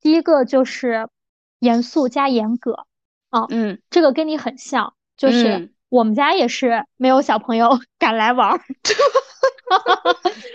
[0.00, 1.08] 第一个就是
[1.60, 2.86] 严肃加严格，
[3.30, 8.58] 啊，嗯这个跟你很像，就是嗯我们家也是没有小朋友敢来玩儿，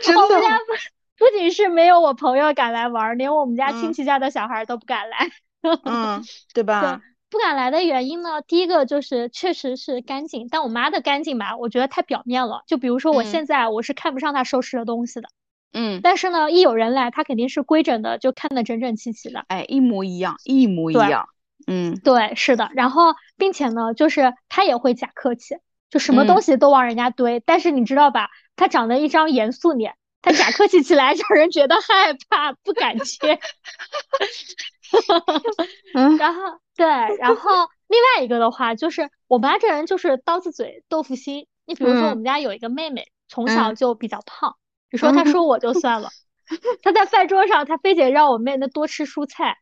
[0.01, 5.29] 真的我们家不不仅是没有我朋友敢来玩儿，连我们家嗯亲戚家的小孩儿都不敢来。
[5.84, 7.01] 嗯，对吧？
[7.36, 12.63] 不敢来的原因呢，第一个就是确实是干净，但我妈的干净吧，我觉得太表面了。
[12.65, 15.28] 就比如说我嗯现在我是看不上她收拾的东西的，
[15.74, 19.43] 嗯，但是呢，一有人来，她肯定是规整的，就看得整整齐齐的。
[19.50, 21.28] 哎，一模一样，一模一样。
[21.67, 25.58] 嗯对，是的，然后并且呢，就是她也会假客气，
[25.89, 33.38] 就什么嗯东西都往人家堆，但是你知道吧，她长得一张严肃脸，他假客气起来 让人觉得害怕，不敢接。
[35.93, 36.41] 嗯然后
[36.75, 36.86] 对，
[37.17, 37.51] 然后
[37.88, 41.47] 另外一个的话，就是我妈这人就是刀子嘴豆腐心。
[41.65, 44.55] 你比如说，我嗯们家有一个妹妹，从小嗯就比较胖，
[44.91, 46.10] 你说她嗯说我就算了，
[46.84, 49.58] 她在饭桌上，她非得让我妹那多吃蔬菜。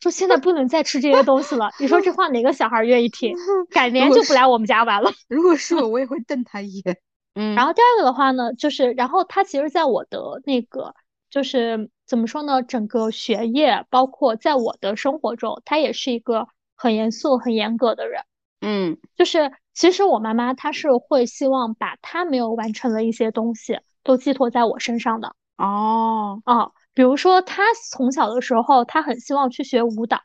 [0.00, 3.34] 说现在不能再吃这些东西了，你说这话哪个小孩愿意听？
[3.70, 5.12] 改年就不来我们家玩了。
[5.28, 6.98] 如果是我，我也会瞪他一眼。
[7.34, 10.94] 嗯，然后第二个的话呢，就是然后他其实在我的那个
[11.30, 18.24] 就是怎么说呢，整个学业包括在我的生活中，他也是一个很严肃、很严格的人。
[18.62, 30.20] 嗯就是其实我妈妈她是会希望把她没有完成的一些东西都寄托在我身上的哦，哦，比如说她从小的时候，她很希望去学舞蹈。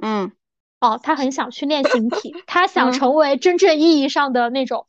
[0.00, 0.30] 嗯
[0.78, 4.86] 哦，她很想去练形体，她想嗯成为真正意义上的那种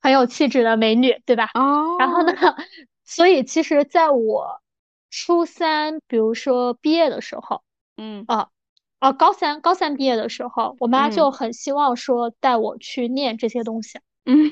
[0.00, 1.50] 很有气质的美女，对吧？
[1.52, 2.32] 哦，然后呢，
[3.04, 4.61] 所以其实在我
[5.12, 7.62] 初三，比如说毕业的时候，
[7.98, 8.48] 嗯啊
[8.98, 14.00] 啊，高三高三毕业的时候，我妈就嗯很希望说带我去念这些东西。
[14.24, 14.50] 嗯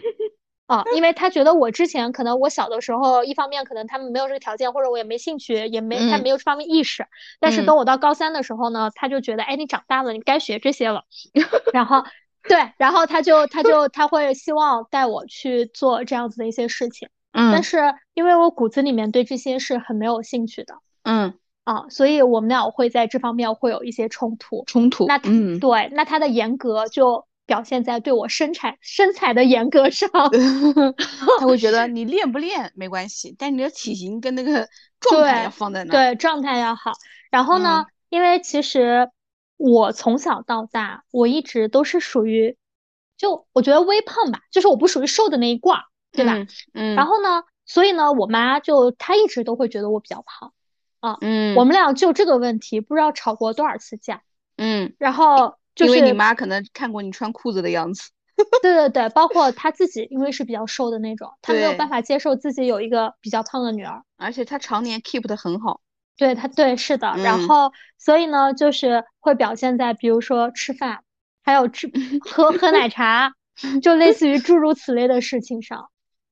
[0.66, 7.06] 啊，因为她觉得我之前可能我小的时候，一方面可能他们没有这个条件，或者我也没兴趣，也没他嗯没有这方面意识。
[7.40, 11.04] 但是嗯等我到高三的时候呢，他就觉得，哎，你长大了，你该学这些了。
[11.72, 12.04] 然后，
[12.42, 17.08] 对，然后他就他就他会希望带我去做这样子的一些事情。
[17.32, 17.78] 但嗯是
[18.14, 24.64] 因为我骨子里面对这些是很没有兴趣的嗯，啊，所以我们俩会在这方面会有一些冲突。
[24.66, 30.10] 冲突，那他嗯，对，那他的严格就表现在对我身材身材的严格上。
[31.38, 34.68] 他会觉得你练不练没关系，但你的体型跟那个
[35.00, 35.92] 状态对要放在那儿。
[35.92, 36.92] 对，状态要好。
[37.30, 39.08] 然后呢，因为其实
[39.56, 42.56] 我从小到大，我一直都是属于，
[43.16, 46.34] 就我觉得微胖吧，就是我不属于瘦的那一挂儿，对吧？
[46.34, 50.52] 嗯嗯，然后呢，所以呢，我妈就她一直都会觉得我比较胖
[51.00, 51.18] 啊。
[51.20, 54.22] 嗯，我们俩就这个问题不知道吵过多少次架。
[54.56, 58.10] 嗯，然后就是因为你妈可能看过你穿裤子的样子。
[58.62, 64.02] 对对对，包括她自己，因为是比较瘦的那种，她没有办法接受自己有一个比较胖的女儿。
[64.16, 65.80] 而且她常年 keep 的很好。
[66.16, 71.04] 对她，对，是的，然嗯后所以呢，就是会表现在比如说吃饭，
[71.42, 71.90] 还有吃
[72.22, 73.32] 喝喝奶茶，
[73.82, 75.89] 就类似于诸如此类的事情上，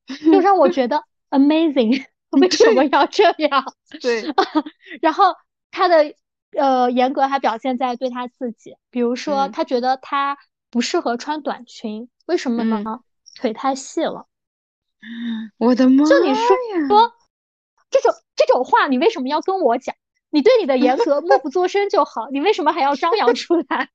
[0.32, 3.64] 就让我觉得 amazing， 为什么要这样？
[4.00, 4.24] 对，
[5.02, 5.34] 然后
[5.70, 6.14] 他的
[6.52, 10.38] 呃严格还表现在对他自己，比如说嗯他觉得他
[10.70, 12.82] 不适合穿短裙，为什么呢？
[12.86, 13.00] 嗯
[13.40, 14.26] 腿太细了。
[15.58, 17.12] 我的妈就你说呀，
[17.90, 19.94] 这种这种话，你为什么要跟我讲？
[20.30, 23.88] 你对你的严格默不作声就好，你为什么还要张扬出来？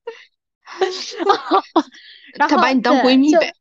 [2.38, 3.54] 然后他把你当闺蜜呗。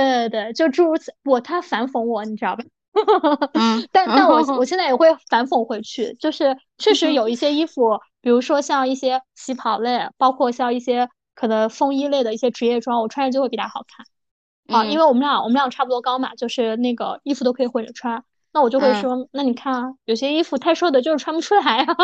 [0.00, 2.64] 对对对，就诸如此，我他反讽我，你知道吧？
[3.54, 14.06] 嗯，但但我我现在也会反讽回去，就是确实有一些衣服，比如说像一些旗袍类，包括像一些可能风衣类的一些职业装，我穿着就会比他好看
[14.76, 18.22] 啊，因嗯为我们俩我们俩差不多高嘛，就是那个衣服都可以混着穿。
[18.54, 21.96] 那我就会嗯说，那你看啊，有些衣服太瘦的，就是穿不出来啊，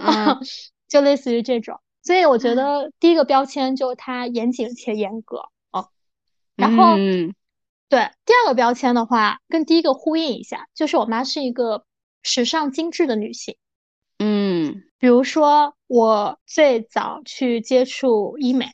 [0.00, 0.38] 嗯
[0.88, 1.80] 就类似于这种。
[2.02, 5.48] 所以我觉得第一个标签就它严谨且严格哦。
[6.56, 7.34] 然后嗯
[7.88, 11.84] 对第二个标签的话，跟第一个呼应一下，就是我妈是一个
[12.22, 13.56] 时尚精致的女性。
[14.18, 18.70] 嗯比如说，我最早去接触医美、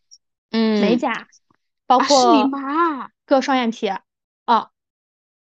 [0.50, 1.26] 嗯，美甲，
[1.86, 4.02] 包啊，是你括妈，割双眼皮啊。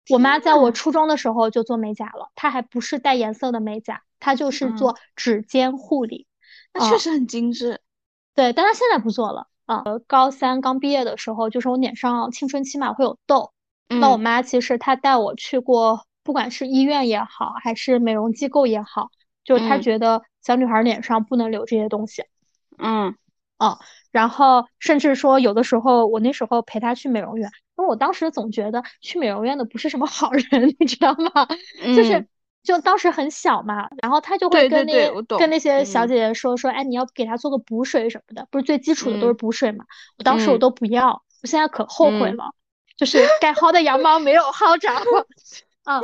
[0.09, 6.27] 我妈在我初中的时候就做美甲了，她还不是带颜色的美甲，她就是嗯做指尖护理。
[6.73, 7.81] 啊那确实很精致。
[8.35, 9.83] 对，但她现在不做了啊。
[9.85, 13.53] 呃高三刚毕业的时候，就是我脸上青春期嘛会有痘，
[13.89, 19.11] 那我嗯妈其实她带我去过，不管是医院也好，还是美容机构也好，
[19.45, 22.25] 就是她嗯觉得小女孩脸上不能留这些东西。
[22.79, 23.15] 嗯
[23.59, 23.79] 哦
[24.11, 31.47] 然后甚至说，有的时候我那时候陪她去美容院，因为我当时总觉得去美容院的不是什么好人， 你知道吗？
[31.97, 32.29] 就是嗯
[32.63, 39.85] 就当时很小嘛，然后他就会跟那跟那些小嗯姐姐说说，哎，你要给他做个补水什么的，不是最基础的都是嗯补水嘛？
[40.19, 42.45] 我当时我嗯都不要，我现在可后悔嗯了，
[42.97, 44.89] 就是该薅的羊毛没有薅着。
[45.85, 46.01] 啊，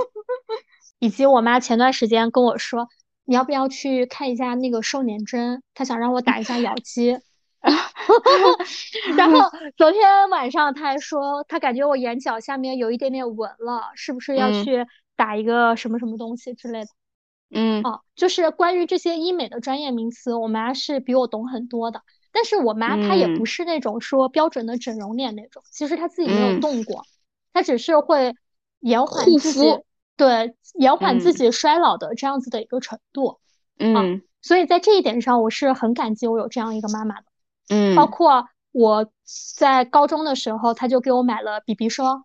[0.99, 2.89] 以及我妈前段时间跟我说，
[3.25, 5.63] 你要不要去看一下那个瘦脸针？
[5.75, 7.17] 她想让我打一下咬肌。
[9.17, 9.39] 然后
[9.77, 14.87] 昨天晚上她还说，她感觉我眼角下面有一点点纹了，是不是要嗯去
[15.19, 16.91] 打一个什么什么东西之类的？
[17.51, 22.03] 嗯哦，就是关于这些医美的专业名词，我妈是比我懂很多的。
[22.31, 27.05] 但是我妈她也不嗯是那种说标准的整容脸那种，其实她自己没有嗯动过，
[27.53, 28.35] 她只是会
[28.81, 29.85] 延缓护自己，肤
[30.17, 33.41] 对，延缓自嗯己衰老的这样子的一个程度。
[33.79, 37.27] 嗯所以在这一点上，我是很感激我有这样一个妈妈的。
[37.71, 39.11] 嗯，包括我
[39.57, 42.25] 在高中的时候，她就给我买了 BB 霜，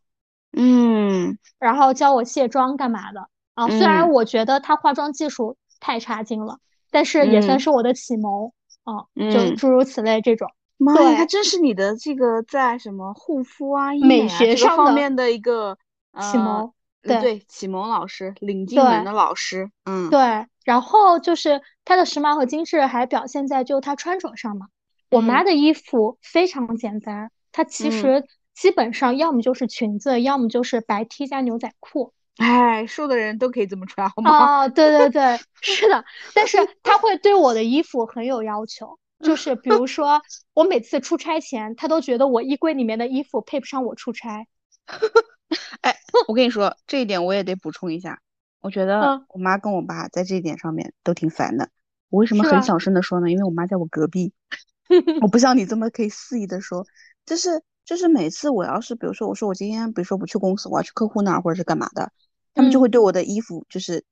[0.56, 3.68] 嗯然后教我卸妆干嘛的啊。
[3.68, 6.60] 虽然嗯我觉得她化妆技术太差劲了，
[6.92, 8.52] 但是也算嗯是我的启蒙
[8.84, 10.48] 啊，就嗯诸如此类这种。
[10.78, 15.78] 妈呀，对她真是你的这个在什么护肤啊、医美学上方面的一个
[16.20, 20.46] 启蒙，对对启蒙老师，领进门的老师，嗯，对。
[20.66, 24.68] 然后就是他的时髦和精致还表现在就他穿着上嘛。
[25.10, 32.14] 我妈的衣服非常简单，她其实基本上要么就是裙子，要么就是白 T 加牛仔裤。
[32.38, 34.64] 哎，瘦的人都可以这么穿，好吗？
[34.64, 36.04] 哦，对对对， 是的。
[36.34, 40.22] 但是他会对我的衣服很有要求，就是比如说
[40.54, 44.48] 我每次出差前，他都觉得我衣柜里面的衣服配不上我出差。
[45.82, 45.96] 哎，
[46.28, 48.20] 我跟你说这一点我也得补充一下，
[48.62, 51.70] 我觉得我妈跟我爸在这一点上面都挺烦的。
[52.10, 53.30] 我为什么很小声的说呢？
[53.30, 54.34] 因为我妈在我隔壁，
[55.22, 56.86] 我不像你这么可以肆意的说。
[57.26, 62.12] 就是就是每次我要是比如说我说我今天比如说不去公司，我要去客户那儿或者是干嘛的。
[62.54, 64.06] 他们就会对我的衣服就是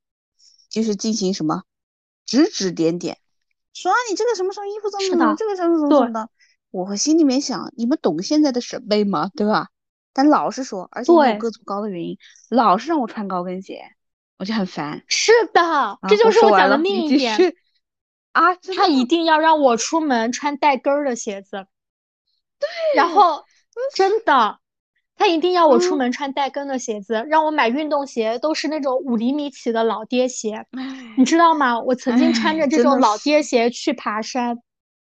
[0.68, 1.62] 就是进行什么
[2.26, 3.18] 指指点点，
[3.72, 6.28] 说你这个什么什么衣服怎么怎么，这个什么什么什么的。
[6.70, 9.30] 我会心里面想，你们懂现在的审美吗？
[9.36, 9.68] 对吧？
[10.12, 13.82] 但老是说，而且我个子不高的原因，老是让我穿高跟鞋，
[14.38, 15.04] 我就很烦。
[15.06, 17.54] 是的，这就是我讲的另一点
[18.32, 21.66] 啊，他一定要让我出门穿带跟儿的鞋子。
[22.58, 23.44] 对，然后
[23.94, 24.58] 真的。
[25.14, 30.66] 他一定要我出门穿带跟的鞋子，让我买运动鞋，都是那种五厘米起的老爹鞋，
[31.16, 31.78] 你知道吗？
[31.78, 34.58] 我曾经穿着这种老爹鞋去爬山，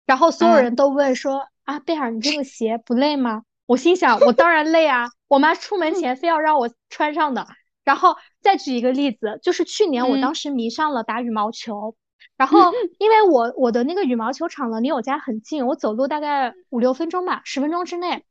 [0.08, 7.46] 然后所有人都问说：“啊，贝尔，你这个鞋不累吗？”我心想：“我当然累啊！”我妈出门 前非要让我穿上的。
[7.84, 11.96] 然后再举一个例子，就是去年我当时迷上了打羽毛球，
[12.38, 18.24] 然后 因为我我的那个羽毛球场呢离我家很近，我走路大概五六分钟吧，十分钟之内。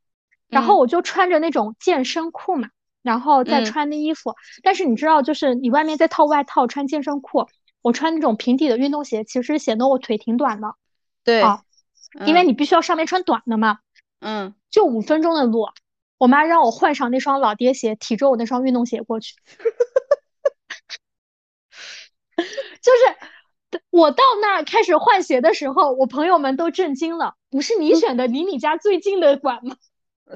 [0.49, 2.69] 然后我就穿着那种健身裤嘛，
[3.01, 4.35] 然后再穿的衣服。
[4.63, 7.47] 但是你知道，就是你外面再套外套，穿健身裤，
[7.81, 10.75] 我穿那种平底的运动鞋，其实显得我腿挺短的。
[11.23, 11.43] 对，
[12.25, 13.79] 因为你必须要上面穿短的嘛。
[14.19, 14.53] 嗯。
[14.69, 15.67] 就五分钟的路，
[16.19, 19.33] 我妈让我换上那双老爹鞋，提着我那双运动鞋过去。
[22.37, 27.35] 就是我到那儿开始换鞋的时候，我朋友们都震惊了。
[27.49, 29.75] 不是你选的离你家最近的馆吗？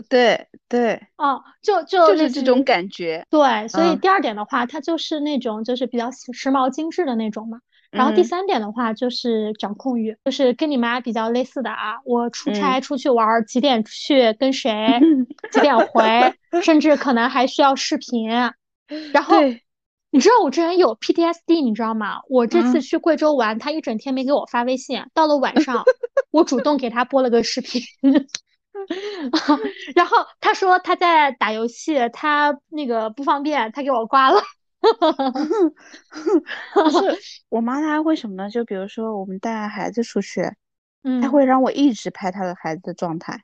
[0.10, 3.26] 对对，哦，就就就是这种感觉。
[3.30, 7.60] 对，所以第二点的话，它就是那种就是比较时髦精致的那种嘛。
[7.92, 11.98] 然后第三点的话，就是掌控欲，就是跟你妈比较类似的啊。
[12.06, 15.00] 我出差出去玩，几点去，跟谁，
[15.54, 18.28] 几点回，甚至可能还需要视频。
[19.12, 19.38] 然后
[20.10, 22.22] 你知道我这人有 PTSD，你知道吗？
[22.30, 25.84] 我这次去贵州玩，他一整天没给我发微信，到了晚上，
[26.32, 27.84] 我主动给他播了个视频。
[29.96, 34.42] 然后他说他在打游戏，他那个不方便，他给我挂了。
[36.92, 38.50] 是 我妈，她还会什么呢？
[38.50, 40.52] 就比如说我们带孩子出去，
[41.04, 43.42] 嗯，她会让我一直拍她的孩子的状态。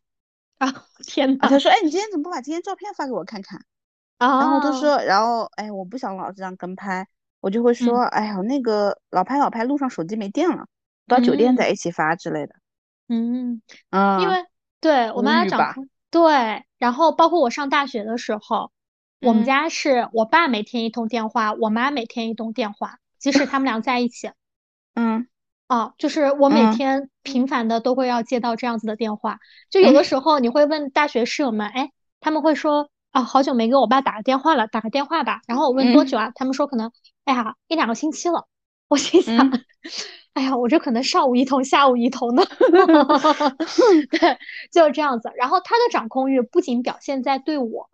[0.58, 1.48] 啊，天哪！
[1.48, 3.62] 她说：“哎，你今天怎么不把今天照片发给我看看？”
[4.20, 7.08] 啊，然后都说，然后哎，我不想老是这样跟拍，
[7.40, 10.66] 我就会说：“哎呀，那个老拍老拍，路上手机没电了，
[11.08, 12.56] 到酒店再一起发之类的。”
[13.08, 14.46] 嗯，啊，因为。
[14.82, 18.72] 对我妈掌控对，然后包括我上大学的时候，
[19.22, 24.32] 我们家是我爸每天一通电话，我妈每天一通电话，即使他们俩在一起。
[24.96, 25.28] 嗯，
[25.68, 29.40] 哦，就是我每天频繁的都会要接到这样子的电话，
[29.70, 35.42] 就有的时候你会问大学室友们，哎，他们会说啊，好久没给我爸打个电话了，打个电话吧。
[35.48, 36.92] 然后我问多久啊，他们说可能，
[37.26, 38.48] 哎呀，一两个星期了。
[38.88, 39.36] 我心想。
[40.40, 42.42] 哎呀，我这可能上午一通，下午一通呢。
[44.10, 44.38] 对，
[44.72, 45.30] 就是这样子。
[45.36, 47.90] 然后他的掌控欲不仅表现在对我，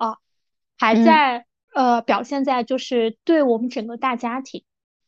[0.78, 4.64] 还在呃表现在就是对我们整个大家庭。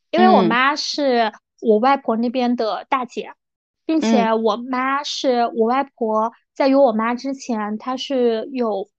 [0.09, 3.33] 因为我妈是我外婆那边的大姐，
[3.85, 8.89] 并且我妈是我外婆在有我妈之前，她是有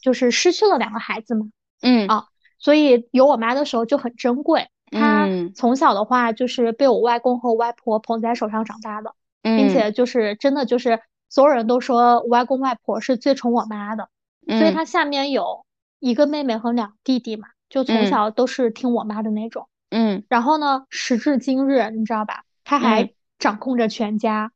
[0.00, 1.46] 就是失去了两个孩子嘛。
[1.82, 2.26] 嗯啊，
[2.58, 4.66] 所以有我妈的时候就很珍贵。
[4.90, 14.08] 他从小的话就是被我外公和我外婆捧在手上长大的，并且就是真的就是所有人都说我外公外婆是最宠我妈的，
[14.46, 15.64] 所以他下面有
[16.00, 19.68] 一个妹妹和两弟弟嘛，就从小都是听我妈的那种。
[19.90, 22.44] 嗯，然后呢，时至今日，你知道吧？
[22.64, 24.50] 他还掌控着全家，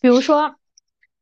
[0.00, 0.54] 比如说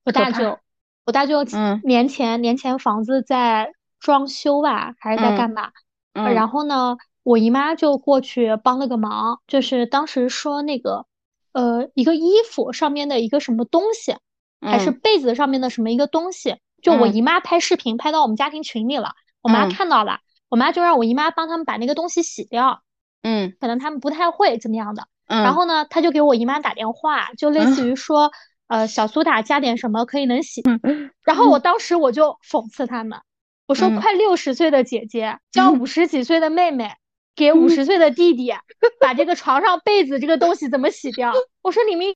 [0.04, 0.58] 我大舅，
[1.06, 1.44] 我大舅
[1.82, 5.72] 年前年前房子在装修吧，还是在干嘛？
[6.12, 6.98] 然后呢？
[7.22, 11.06] 我姨妈就过去帮了个忙，就是当时说那个，
[11.52, 14.16] 呃，一个衣服上面的一个什么东西，
[14.60, 22.82] 还是被子上面的什么一个东西，就我姨妈拍视频拍到我们家庭群里了，我妈看到了，我妈就让我姨妈帮他们把那个东西洗掉，
[23.22, 25.42] 嗯，可能他们不太会怎么样的，嗯。
[25.42, 28.30] 然后呢，他就给我姨妈打电话，就类似于说，
[28.66, 31.10] 呃，小苏打加点什么可以能洗，嗯。
[31.22, 33.20] 然后我当时我就讽刺他们。
[33.66, 34.00] 我说嗯。
[34.00, 36.90] 快六十岁的姐姐教五十几岁的妹妹
[37.34, 38.52] 给五十岁的弟弟
[38.98, 41.32] 把这个床上被子这个东西怎么洗掉？
[41.62, 42.06] 我说你们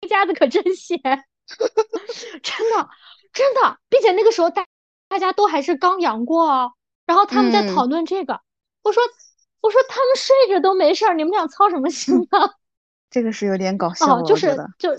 [0.00, 0.98] 一家子可真闲，
[2.42, 2.88] 真的
[3.32, 4.66] 真的，并且那个时候大
[5.08, 6.72] 大家都还是刚阳过哦，
[7.06, 8.40] 然后他们在嗯讨论这个，
[8.82, 9.02] 我说
[9.60, 12.50] 我说他们睡着都没事儿，你们俩操什么心呢？
[13.10, 14.56] 这个是有点搞笑哦，就是。
[14.78, 14.90] 就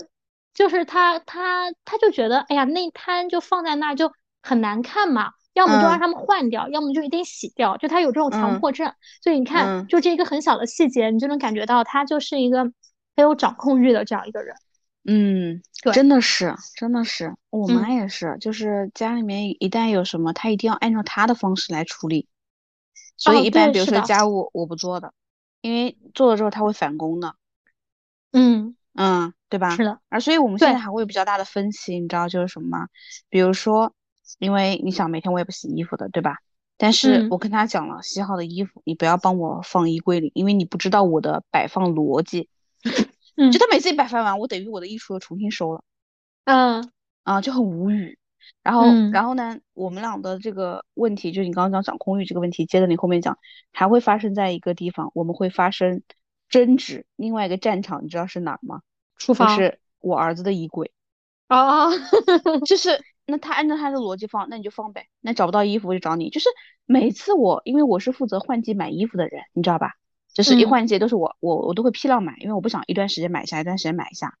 [0.54, 4.10] 就是他他他就觉得，哎呀，那摊就放在那儿就
[4.42, 8.92] 很难看嘛，要么就让嗯他们换掉，要么就一定洗掉，就他有这种强嗯迫症。
[9.22, 12.72] 所以你看，嗯就这一个很小的细节，你就能感觉到他就是一个很
[13.16, 14.54] 有掌控欲的这样一个人。
[15.08, 22.28] 嗯，对真的是，真的是，我妈嗯也是，就是家里面一旦有什么，她一定要按照她的方式来处理。
[23.16, 25.14] 所哦以一般比如说家务我不做的，
[25.62, 27.34] 因为做了之后她会返工的，
[28.32, 29.74] 嗯，嗯，对吧？
[29.74, 32.88] 是的，而所以我们现在还会有比较大的分歧，你知道就是什么吗？
[33.30, 33.94] 比如说，
[34.38, 36.38] 因为你想每天我也不洗衣服的，对吧？
[36.76, 42.48] 但是嗯我跟他讲了，洗好的衣服你不要帮我放衣柜里，因为你不知道我的摆放逻辑。
[43.36, 45.82] 嗯就他每次一摆放完，我等于我的衣橱又重新收了。
[46.44, 46.90] 嗯
[47.24, 48.18] 啊，就很无语。
[48.62, 53.38] 然后，嗯然后呢，我们俩的这个问题，就是你刚刚讲讲空域这个问题，接着你后面讲，
[53.72, 56.02] 还会发生在一个地方，我们会发生
[56.48, 57.06] 争执。
[57.16, 58.82] 另外一个战场，你知道是哪儿吗？
[59.18, 60.92] 就厨房是我儿子的衣柜，
[61.48, 61.90] 哦，
[62.66, 65.06] 就是那他按照他的逻辑放，那你就放呗。
[65.20, 66.48] 那找不到衣服我就找你，就是
[66.84, 69.92] 每次我，因为我是负责换季买衣服的人，你知道吧？
[70.32, 74.34] 就是一嗯换季都是我，我我都会批量买，因为我不想一段时间买一下，一段时间买一下。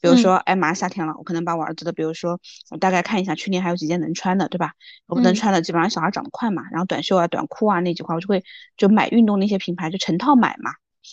[0.00, 4.72] 比如说，哎，马上夏天了，我可能把我儿子的，比如说，我大概看一下去年还有几件能穿的，对吧？
[5.06, 8.42] 我不能嗯穿的，基本上小孩长得快嘛，然后短袖啊、短裤啊那几块，我就会
[8.76, 10.72] 就买运动那些品牌，就成套买嘛。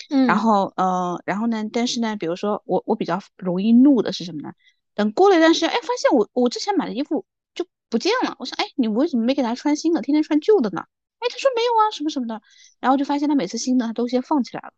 [0.10, 4.54] 嗯，然后呃，然后呢，但是呢，比如说我我比较容易怒的是什么呢？
[5.00, 7.24] 等过了一段时间，哎，发现我我之前买的衣服
[7.56, 10.84] 就不见了，我说，哎，你为什么没给他穿新的，天天穿旧的呢？
[11.20, 12.42] 哎，他说没有啊，什么什么的，
[12.82, 14.74] 然后就发现他每次新的他都先放起来了，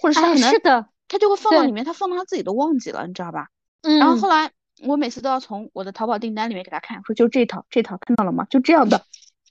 [0.00, 3.48] 或者是他哎，可能是的，他就会放到里面，他放到他自己都忘记了，你知道吧？
[3.82, 4.52] 嗯，然后后来
[4.86, 8.46] 我每次都要从我的淘宝订单里面给他看，说就这套，这套看到了吗？
[8.48, 9.04] 就这样的，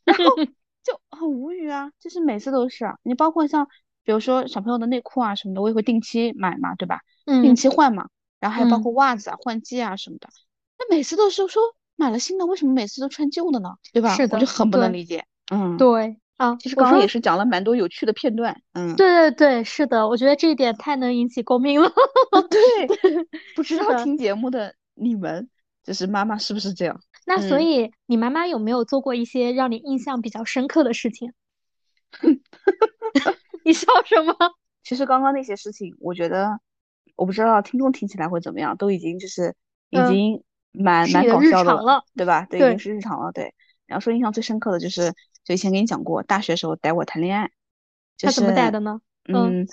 [0.05, 0.23] 然后
[0.81, 3.67] 就很无语啊，就是每次都是啊，你包括像
[4.05, 7.01] 比如说小朋友的内裤啊什么的，我也会定期买嘛，对吧？
[7.25, 8.07] 定嗯期换嘛，
[8.45, 10.29] 然后还有包嗯括袜子啊、换季啊什么的，
[10.77, 11.63] 那每次都是说
[11.95, 13.71] 买了新的，为什么每次都穿旧的呢？
[13.91, 14.13] 对吧？
[14.15, 21.91] 是的我就很不能理解，嗯，对啊，其实刚刚也是讲了蛮多有趣的片段，嗯，对对对，是的，我觉得这一点太能引起共鸣了。
[22.51, 22.87] 对，
[23.55, 25.49] 不知道听节目的你们，
[25.83, 27.01] 就是妈妈是不是这样？
[27.25, 31.33] 那所嗯以你妈妈有没有做过一些让你印象比较深刻的事情？
[33.65, 34.35] 你笑什么？
[34.83, 36.59] 其实刚刚那些事情，我觉得
[37.15, 39.55] 我不知道听众听起来会怎么样，都已经就是
[39.89, 42.45] 已嗯经蛮蛮搞笑了对吧？
[42.49, 43.31] 对，已经是日常了。
[43.31, 43.53] 对，
[43.85, 47.49] 然后说印象最深刻的就是，就以前跟你讲过，大学时候带我谈恋爱，
[48.17, 48.99] 就他怎么带的呢？
[49.27, 49.67] 嗯嗯，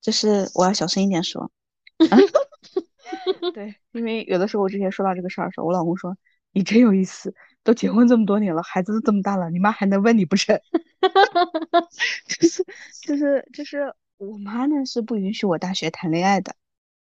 [0.00, 1.50] 就是我要小声一点说，
[3.54, 6.16] 对，因为有的时候我之前说到这个事儿的时候，我老公说
[6.52, 10.60] 你真有意思，都结婚这么多年了，孩子都这么大了，你妈还能问你不成？
[12.26, 12.64] 就是
[13.02, 16.54] 就是就是我妈呢是不允许我大学谈恋爱的，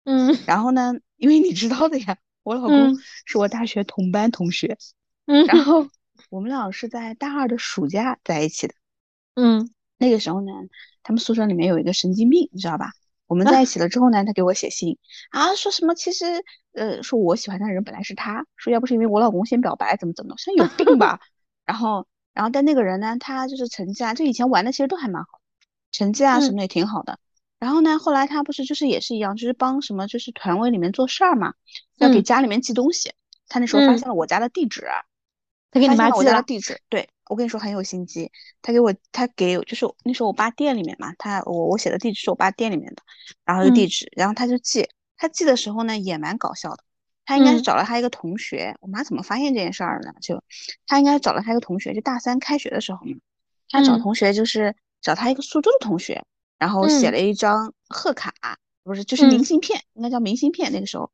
[0.06, 4.78] 嗯然后呢，因为你知道的呀，我老公嗯是我大学同班同学，
[5.26, 5.88] 嗯然后
[6.30, 8.74] 我们俩是在大二的暑假在一起的。
[9.34, 10.52] 嗯那个时候呢，
[11.02, 12.92] 他们宿舍里面有一个神经病，你知道吧？
[13.26, 14.98] 我们在一起了之后呢，他给我写信
[15.30, 16.24] 啊，说什么其实
[16.74, 21.18] 呃，说我喜欢的人本来是他，说要不是因为我老公先表白，怎么怎么的，像有 病吧。
[21.64, 25.40] 然后然后但那个人呢，他就是成绩啊，就以前玩的其实都还蛮好，
[25.90, 27.18] 成绩啊什么的也挺好的。
[27.58, 31.54] 然后呢，后来他不是就是也是一样，就是帮什么就是团委里面做事儿嘛，
[31.96, 33.12] 要给嗯家里面寄东西。
[33.48, 35.04] 他那时候发嗯现了我家的地址啊，
[35.70, 43.02] 他给你妈寄的地址，对，我跟你说很有心机，他给我他给就是那时候我爸店里面嘛，他我我写的地址是我爸店里面的，
[43.44, 46.82] 然后有地嗯址，然后他就寄，他寄的时候呢也蛮搞笑的，
[47.24, 50.12] 他应该是嗯找了他一个同学，我妈怎么发现这件事儿呢？
[50.20, 50.42] 就
[50.86, 53.16] 他应该找了他一个同学，就大三开学的时候嘛，
[53.70, 56.24] 他找嗯同学就是找他一个苏州的同学，
[56.58, 58.32] 然后写嗯了一张贺卡，
[58.82, 61.10] 不是就是明嗯信片，应该叫明信片，那个时候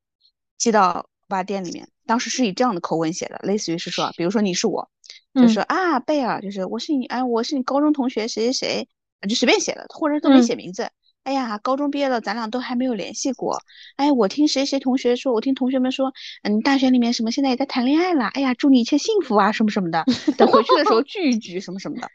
[0.59, 4.89] 寄到我爸店里面，当时是以这样的口吻写的，类似于是说，比如说你是我。
[5.35, 8.89] 就嗯说啊，贝尔，就是我是你，哎，我是你高中同学谁谁谁，
[9.27, 10.91] 就随便写的，或者都没嗯写名字。
[11.25, 13.63] 哎呀，高中毕业了，咱俩都还没有联系过。
[13.97, 16.13] 哎，我听谁谁同学说，我听同学们说，
[16.43, 18.27] 嗯，大学里面什么现在也在谈恋爱了。
[18.27, 20.05] 哎呀，祝你一切幸福啊，什么什么的。
[20.37, 22.11] 等回去的时候 聚一聚，什么什么的。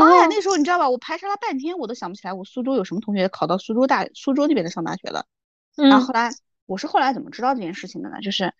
[0.00, 0.88] 妈呀，哦那时候你知道吧？
[0.88, 5.24] 我排查了半天，我都想不起来我苏州有什么同学考到苏州大苏州那边的上大学了。
[5.76, 6.30] 然后嗯后来
[6.66, 8.20] 我是后来怎么知道这件事情的呢？
[8.20, 8.52] 就是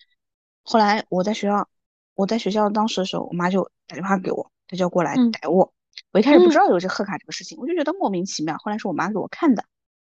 [0.62, 1.68] 后来我在学校，
[2.14, 5.72] 我在学校当时的时候，我妈就打电话给我，她就要过来嗯逮我。
[6.12, 8.57] 我一开始不知嗯道有这贺卡这个事情，我就觉得莫名其妙。
[8.59, 9.64] 后来是我妈给我看的，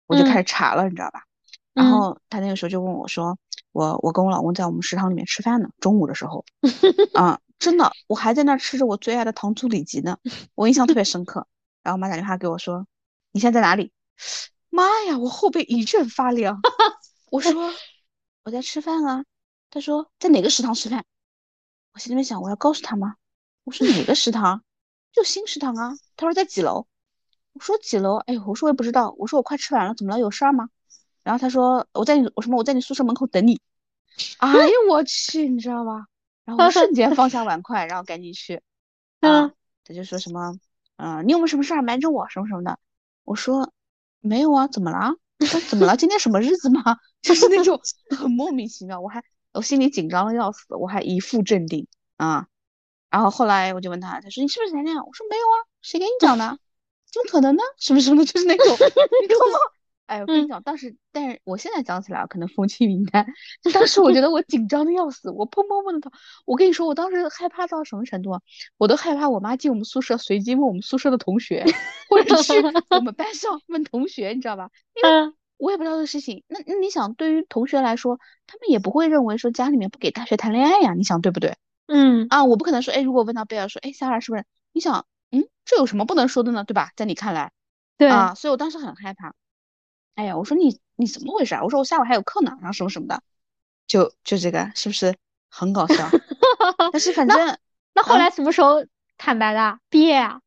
[0.06, 1.24] 我就开始查了，你知道吧？
[1.74, 3.38] 然嗯后她那个时候就问我说，
[3.72, 6.44] 我我跟我老公在我们食堂里面吃饭呢，中午的时候，
[7.14, 10.18] 啊，真的，我还在那儿吃着我最爱的糖醋里脊呢，
[10.54, 11.46] 我印象特别深刻。
[11.82, 12.86] 然后我妈打电话给我说，
[13.32, 13.92] 你现在在哪里？
[14.70, 16.60] 妈呀，我后背一阵发凉。
[17.30, 17.52] 我说
[18.44, 19.24] 我在吃饭啊。
[19.70, 21.04] 他说在哪个食堂吃饭？
[21.92, 23.16] 我心里面想，我要告诉他吗？
[23.64, 24.62] 我说哪个食堂？
[25.12, 25.94] 就新食堂啊。
[26.16, 26.86] 他说在几楼？
[27.52, 28.16] 我说几楼？
[28.16, 29.14] 哎呦，我说我也不知道。
[29.18, 30.18] 我说我快吃完了，怎么了？
[30.20, 30.68] 有事儿吗？
[31.22, 33.60] 然后他说我在你我什么我在你宿舍门口等你。
[34.38, 36.06] 哎呦我去，你知道吗？
[36.48, 38.62] 然后我 瞬间放下碗筷，然后赶紧去。
[39.20, 40.58] 啊，嗯他就说什么，
[40.96, 42.78] 嗯、你有没有什么事儿瞒着我什么什么的？
[43.24, 43.70] 我说
[44.20, 45.14] 没有啊，怎么了？
[45.44, 45.96] 说怎么了？
[45.98, 46.96] 今天什么日子吗？
[47.20, 47.78] 就是那种
[48.18, 49.22] 很莫名其妙，我还
[49.52, 51.86] 我心里紧张的要死，我还一副镇定
[52.16, 52.46] 啊。
[53.10, 55.02] 然后后来我就问他，他说你是不是谈恋爱？
[55.02, 56.58] 我说没有啊，谁给你讲的？
[57.12, 57.62] 怎么可能呢？
[57.78, 59.58] 什么什么的，就是那种，你知道吗？
[60.08, 63.26] 哎，我跟你嗯讲，当时，但是我现在讲起来啊可能风轻云淡，
[63.62, 66.10] 就当时我觉得我紧张的要死，我砰砰砰的跳。
[66.46, 68.40] 我跟你说，我当时害怕到什么程度啊？
[68.78, 71.64] 我都害怕我妈进我们宿舍随机问我们宿舍的同学，
[72.08, 72.54] 或者是
[72.90, 74.70] 我们班上问同学，你知道吧？
[74.94, 76.44] 因为嗯我也不知道这个事情。
[76.48, 81.56] 那那你想，对于同学来说，他们也不会认为说家里面不给大学谈恋爱呀，你想对不对？
[81.86, 84.44] 嗯啊，我不可能说，哎，如果问到贝尔说，哎，夏尔是不是？
[84.72, 86.64] 你想，嗯，这有什么不能说的呢？
[86.64, 86.92] 对吧？
[86.96, 87.52] 在你看来。
[87.96, 89.34] 对啊，所以我当时很害怕。
[90.18, 91.62] 哎呀，我说你你怎么回事啊？
[91.62, 93.22] 我说我下午还有课呢，然后什么什么的，
[93.86, 95.14] 就就这个是不是
[95.48, 95.94] 很搞笑？
[96.90, 97.56] 但是反正
[97.94, 98.84] 那后啊来什么时候
[99.16, 99.78] 坦白的？
[99.88, 100.40] 毕业啊？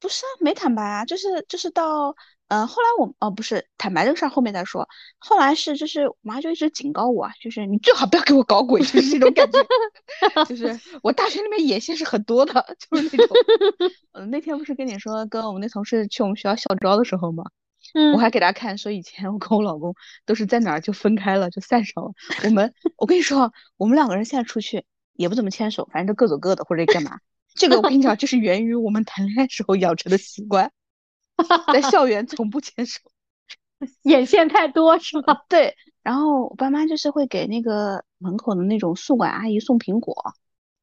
[0.00, 2.16] 不是啊，没坦白啊，就是就是到
[2.48, 4.88] 呃后来我哦不是坦白这个事儿后面再说，
[5.18, 9.64] 后来是就是我妈就一直警告我啊，就是你最好不要给我搞鬼，就是这种感觉，
[10.48, 12.52] 就是我大学里面野心是很多的，
[12.90, 13.36] 就是那种，
[14.10, 17.44] 呃那天不是跟你说跟我们那同事去我们学校校招的时候吗？
[17.94, 19.94] 嗯我还给他看，说以前我跟我老公
[20.26, 22.12] 都是在哪儿就分开了，就散手了。
[22.44, 24.84] 我们，我跟你说啊，我们两个人现在出去
[25.14, 27.18] 也不怎么牵手，反正都各走各的或者干嘛。
[27.54, 30.70] 这个我跟你讲，就是源于我们谈恋爱时候养成的习惯，
[31.72, 33.00] 在校园从不牵手。
[34.02, 35.44] 眼线太多是吧？
[35.48, 40.34] 对，然后我爸妈就是会给那个门口的那种宿管阿姨送苹果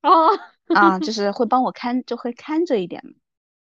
[0.01, 0.29] 哦，
[0.73, 3.03] 啊，就 是会帮我看，就会看着一点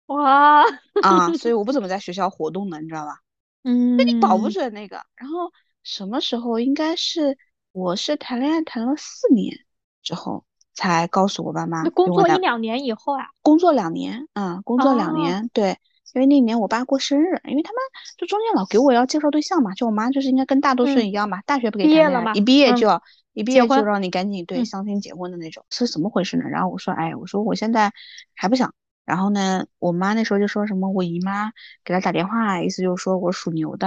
[0.07, 0.63] 哇，
[1.03, 3.21] 啊， 所以我不怎么在学校活动的，你知道吧？
[3.65, 5.03] 嗯，你保不准那个。
[5.17, 5.53] 然后
[5.83, 7.37] 什么时候应该是
[7.73, 9.57] 我是谈恋爱谈了四年
[10.03, 10.45] 之后
[10.75, 13.27] 才告诉我爸妈，那工因为我作一两年以后啊？
[13.43, 15.77] 工作两年，嗯，工作两哦年，对，
[16.15, 17.79] 因为那年我爸过生日，因为他们
[18.17, 23.03] 就中间老给我要介绍对象嘛，就我妈就是应该跟大多数人嗯一样嘛，大学不给毕业了嘛一毕业嗯就要
[23.33, 26.45] 一毕业就让你赶紧对嗯相亲结婚的那种，是怎么回事呢？
[26.49, 27.93] 然后我说，哎，我说我现在
[28.35, 28.75] 还不想。
[29.13, 31.53] 然后呢，我妈那时候就说什么，我姨妈
[31.85, 33.87] 给她打电话，意思就是说我属牛的，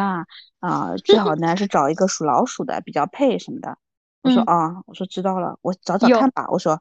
[0.59, 3.75] 啊、最好呢是找一个属老鼠的比较配什么的。
[4.21, 6.45] 我说嗯啊，我说知道了，我找找看吧。
[6.49, 6.79] 我说，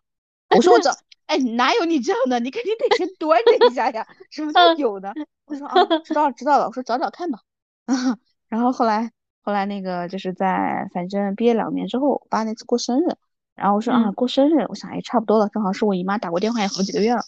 [0.54, 0.90] 我说我找，
[1.24, 2.38] 哎，哪有你这样的？
[2.38, 4.06] 你肯定得先端着一下呀。
[4.28, 5.14] 什么叫嗯有的？
[5.46, 5.74] 我说啊，
[6.04, 6.66] 知道了知道了。
[6.66, 7.38] 我说找找看吧。
[8.50, 13.06] 然后后来后来那个就是在反正毕业两年之后，我爸那次过生日，
[13.54, 17.22] 然后我说啊嗯过生日，我想也差不多了，正好是我姨妈打过电话也好几个月了。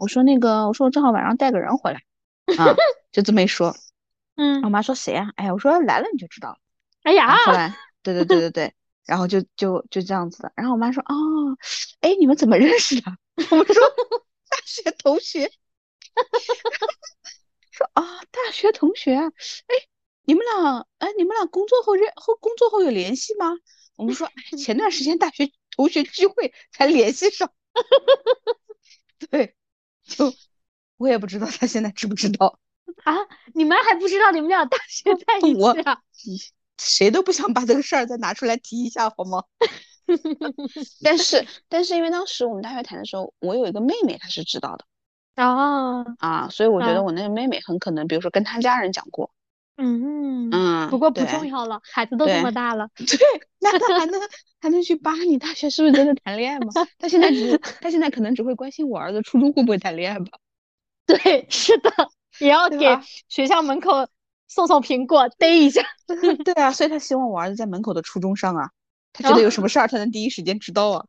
[0.00, 2.02] 我说那个我说我正好晚上带个人回来
[2.56, 2.74] 啊，
[3.12, 3.76] 就这么一说。
[4.36, 6.56] 嗯我，妈说谁呀、哎呀，我说来了你就知道了。
[7.02, 8.74] 哎呀，后后来， 对对对对对，
[9.04, 10.50] 然后就就就这样子的。
[10.56, 11.14] 然后我妈说，哦，
[12.00, 13.12] 哎，你们怎么认识的？
[13.50, 13.74] 我们说
[14.48, 15.52] 大学同学。
[17.70, 19.26] 说啊，大学同学啊，
[19.66, 19.74] 哎，
[20.24, 23.54] 你们俩，哎，你们俩工作后认后工作后有联系吗？
[23.96, 27.52] 我们说，哎，前段时间大学同学聚会才联系上。
[29.30, 29.54] 对，
[30.10, 30.34] 就
[30.98, 32.58] 我也不知道他现在知不知道。
[33.04, 33.14] 啊，
[33.54, 36.02] 你们还不知道你们俩大 学在一起啊？
[36.76, 39.44] 谁都不想把这个事儿再拿出来提一下，好吗？
[41.04, 44.84] 但是，但是因为当时我们大学谈的时候，我有一个妹妹，她是知道的
[45.36, 49.30] 啊，啊，所以我觉得啊我那个妹妹很可能，比如说跟她家人讲过，
[49.80, 52.88] 嗯，嗯，不过不重要了，孩子都这么大了。
[52.96, 53.06] 对，
[53.60, 54.20] 那他还能
[54.60, 56.68] 还能去扒你大学是不是真的谈恋爱吗？
[56.98, 60.26] 他现在只 他现在可能只会关心我儿子初中会不会谈恋爱吧？
[61.06, 61.90] 对，是的，
[62.38, 62.86] 也要给
[63.28, 64.06] 学校门口
[64.48, 65.82] 送送苹果，逮一下。
[66.44, 68.70] 对啊，所以他希望我儿子在门口的初中上啊，
[69.12, 71.04] 他觉得有什么事儿，他能第一时间知道啊，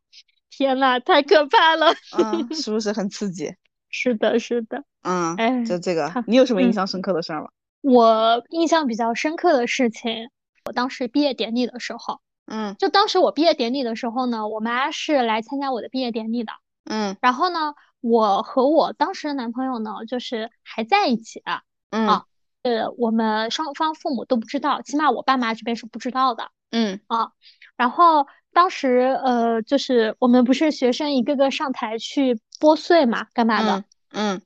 [0.49, 1.93] 天呐，太可怕了！
[2.17, 3.53] 嗯，是不是很刺激？
[3.89, 4.83] 是的，是的。
[5.03, 7.49] 嗯，哎就这个，你有什么印嗯象深刻的事儿吗？
[7.81, 10.29] 我印象比较深刻的事情，
[10.65, 16.51] 我当时毕业典礼的时候，嗯就当时我毕业典礼的时候呢，我妈是来参加我的毕业典礼的。
[16.85, 21.61] 嗯然后呢，我和我当时的男朋友呢，就是还在一起啊，
[21.91, 22.25] 嗯啊
[22.63, 27.31] 呃，我们双方父母都不知道，起码我爸妈这边是不知道的嗯啊。
[27.75, 33.79] 然后当时呃，就是我们不是学生一个个上台去拨穗嘛，干嘛的？
[34.11, 34.41] 嗯嗯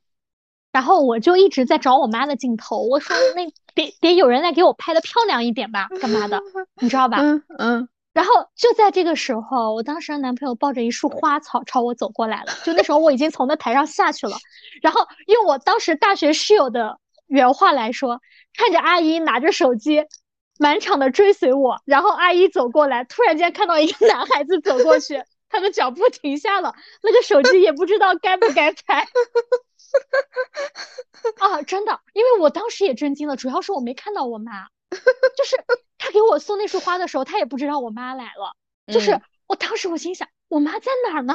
[0.76, 6.38] 然后我就一直在找我妈的镜头，我说那 得得有人来给我拍的漂亮一点吧，干嘛的？
[6.82, 7.16] 你知道吧？
[7.22, 12.52] 嗯嗯然后就在这个时候，我当时的男朋友抱着一束花草朝我走过来了。
[12.62, 14.36] 就那时候我已经从那台上下去了，
[14.82, 18.20] 然后用我当时大学室友的原话来说，
[18.54, 20.04] 看着阿姨拿着手机
[20.58, 29.08] 满场的追随我，然后阿姨走过来，突然间看到一个男孩子走过去，他的脚步停下了，那个手机也不知道该不该拍。
[31.40, 34.68] 啊，真的，因为我当时也震惊了，主要是我没看到我妈，
[35.36, 35.56] 就是
[35.98, 38.54] 他给我送那束花的时候，他也不知道我妈来了，
[38.92, 41.34] 就是嗯我当时我心想，我妈在哪儿呢？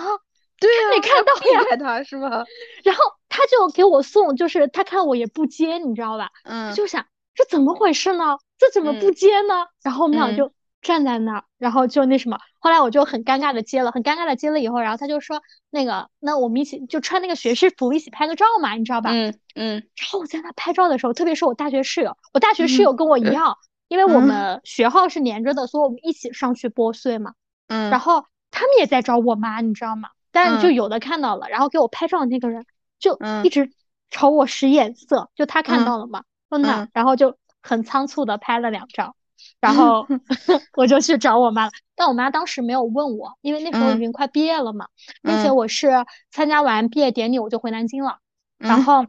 [0.60, 2.46] 对呀，没看到呀避开他是吧？
[2.84, 6.30] 然后他就给我送，就是他看我也不接，你知道吧？
[6.44, 8.38] 嗯就想这怎么回事呢？
[8.58, 9.68] 这怎么不嗯接呢？
[9.82, 19.12] 然后我们俩嗯就站在那儿，然后就那什么，后来我就很尴尬的接了，很尴尬的接了以后，然后他就说那个，那我们一起就穿那个学士服一起拍个照嘛，你知道吧？
[19.14, 23.58] 嗯嗯然后我在那拍照的时候，特别是我大学室友，我大学嗯室友跟我一样，
[23.88, 27.34] 因为我嗯们学号是连着的，所以我们一起上去拨穗嘛。
[27.68, 30.10] 嗯，然后他们也在找我妈，你知道吗？
[30.32, 32.66] 但就嗯有的看到了，然后给我拍照的那个人
[33.00, 33.72] 就嗯一直
[34.10, 39.16] 朝我使眼色，就他看嗯到了嘛，问那嗯，然后就很仓促的拍了两张，
[39.60, 40.08] 然后
[40.78, 41.72] 我就去找我妈了。
[41.96, 44.88] 但我妈当时没有问我，因为那时候已嗯经快毕业了嘛，
[45.22, 48.18] 并且嗯我是参加完毕业典礼我就回南京了，
[48.58, 49.06] 然嗯后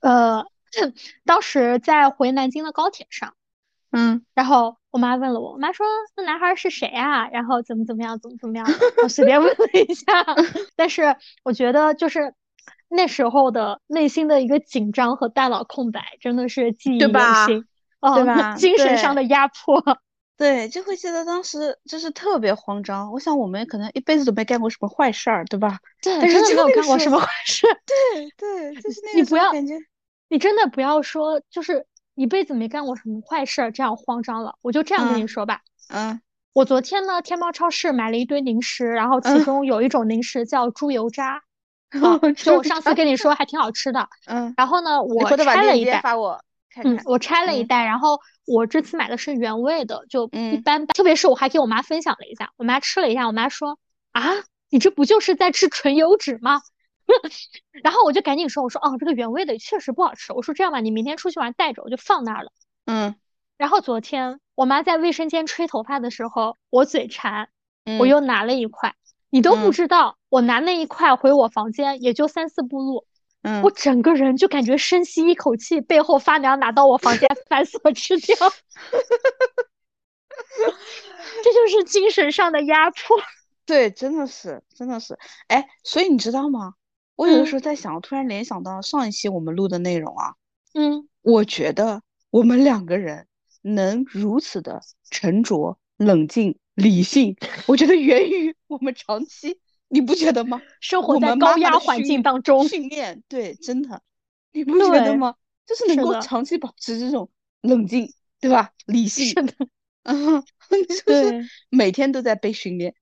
[0.00, 0.46] 呃，
[1.24, 3.34] 当时在回南京的高铁上。
[3.92, 5.86] 嗯然后我妈问了我，我妈说
[6.16, 7.28] 那男孩是谁啊？
[7.28, 8.66] 然后怎么怎么样，怎么怎么样，
[9.02, 10.04] 我随便问了一下。
[10.76, 12.34] 但是我觉得就是
[12.88, 17.08] 那时候的内心的一个紧张和大脑空白，真的是记忆犹
[17.46, 17.64] 新。
[18.00, 19.82] 哦，对吧精神上的压迫。
[20.36, 23.10] 对，就会记得当时就是特别慌张。
[23.10, 25.78] 我想我们可能一辈子都没干过什么坏事儿，对吧？
[26.02, 27.66] 对，但是真的没有干过什么坏事。
[28.12, 29.74] 对对，就是那个你不要感觉，
[30.28, 34.56] 你真的不要说，就是一辈子没干过什么坏事儿，这样慌张了。
[34.60, 35.62] 我就这样跟你嗯说吧。
[35.88, 36.20] 嗯
[36.52, 41.42] 我昨天呢，天猫超市买了一堆零食，然后其嗯中有一种零食叫猪油渣，
[42.02, 44.08] 啊，就我上次跟你说还挺好吃的。
[44.26, 46.42] 嗯，然后呢，我拆了一袋，接发我
[46.82, 47.04] 看看，。
[47.04, 50.94] 嗯我拆了一嗯袋，然后我这次买的是原味的，就一嗯般般。
[50.94, 53.78] 特别是我还给我妈分享了一下，我妈吃了一下，我妈说
[54.12, 54.22] 啊，
[54.70, 56.60] 你这不就是在吃纯油脂吗？
[57.84, 60.32] 然后我就赶紧说，我说哦，这个原味的确实不好吃。
[60.32, 62.50] 我说这样吧，你明天出去玩带着，我就放那儿了。
[62.86, 63.14] 嗯
[63.56, 67.48] 然后昨天我妈在卫生间吹头发的时候，我嘴馋，
[67.98, 68.94] 我嗯又拿了一块，
[69.30, 73.06] 你都不嗯知道，我拿那一块回我房间也就三四步路，
[73.46, 73.62] 嗯。
[73.62, 78.36] 我整个人就感觉深吸一口气，背后发凉，拿到我房间反锁吃掉，
[81.44, 83.16] 这就是精神上的压迫。
[83.64, 85.16] 对，真的是，真的是，
[85.46, 86.74] 哎，所以你知道吗？
[87.14, 90.34] 我有的嗯时候在想，我突然联想到上一期我们录的内容啊，
[90.74, 93.26] 嗯，我觉得我们两个人
[93.62, 97.36] 能如此的沉着、冷静、理性，
[97.66, 100.60] 我觉得源于我们长期，你不觉得吗？
[100.80, 104.02] 生活在高压环境当中，训练，对，真的，
[104.52, 105.36] 你不觉得吗？
[105.66, 107.30] 就是能够长期保持这种
[107.60, 108.72] 冷静，对吧？
[108.86, 109.54] 理性，是的，
[110.04, 110.42] 嗯，
[110.88, 112.94] 就是对，每天都在被训练，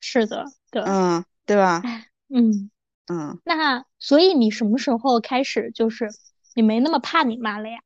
[0.00, 1.82] 是的，对，嗯，对吧？
[2.28, 2.70] 嗯，
[3.06, 6.10] 嗯，那所以你什么时候开始就是
[6.54, 7.78] 你没那么怕你妈了呀？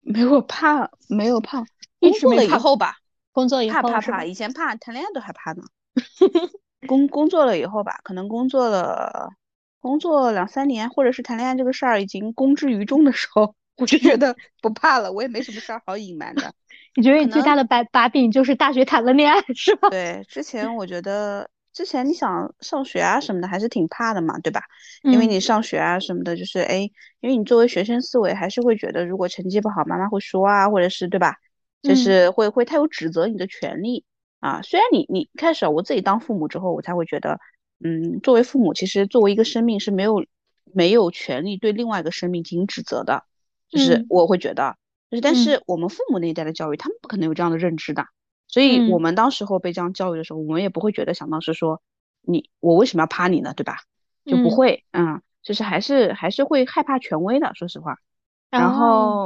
[0.00, 1.64] 没有怕，没有怕，
[1.98, 2.98] 工作了以后吧，
[3.32, 4.24] 工作以怕怕怕，后是吧？
[4.24, 5.62] 以前怕谈恋爱都害怕呢。
[6.86, 9.30] 工工作了以后吧，可能工作了
[9.80, 16.52] 工作两三年，或者是谈恋爱这个事儿已经公之于众的时候， 我就觉得不怕了，我也没什么事儿好隐瞒的。
[16.96, 19.88] 你觉得你最大的把把柄就是大学谈了恋爱是吧？
[19.90, 24.62] 对，之前我觉得之前你想上学啊什么的，还是挺怕的嘛，对吧？
[25.02, 31.36] 因为嗯你上学啊什么的，就是哎，因为你作为学生思维，还是会觉得如果成绩不好，妈妈会说啊，或者是对吧？
[31.80, 34.04] 就嗯是会会，他有指责你的权利
[34.40, 34.60] 啊。
[34.62, 37.38] 虽然你你开始啊我自己当父母之后，我才会觉得，
[37.84, 40.24] 嗯，作为父母，其实作为一个生命是没有
[40.72, 43.24] 没有权利对另外一个生命进行指责的，
[43.68, 44.76] 就是嗯我会觉得，
[45.10, 48.06] 就是但嗯是我们父母那一代的教育，他们不可能有这样的认知的。
[48.48, 51.80] 所以我嗯们当时候被这样教育的时候，我们也不会觉得想到是说
[52.22, 53.76] 你我为什么要怕你呢，对吧？
[54.24, 57.98] 就不嗯会，嗯，就是还是还是会害怕权威的，说实话。
[58.50, 58.72] 然哦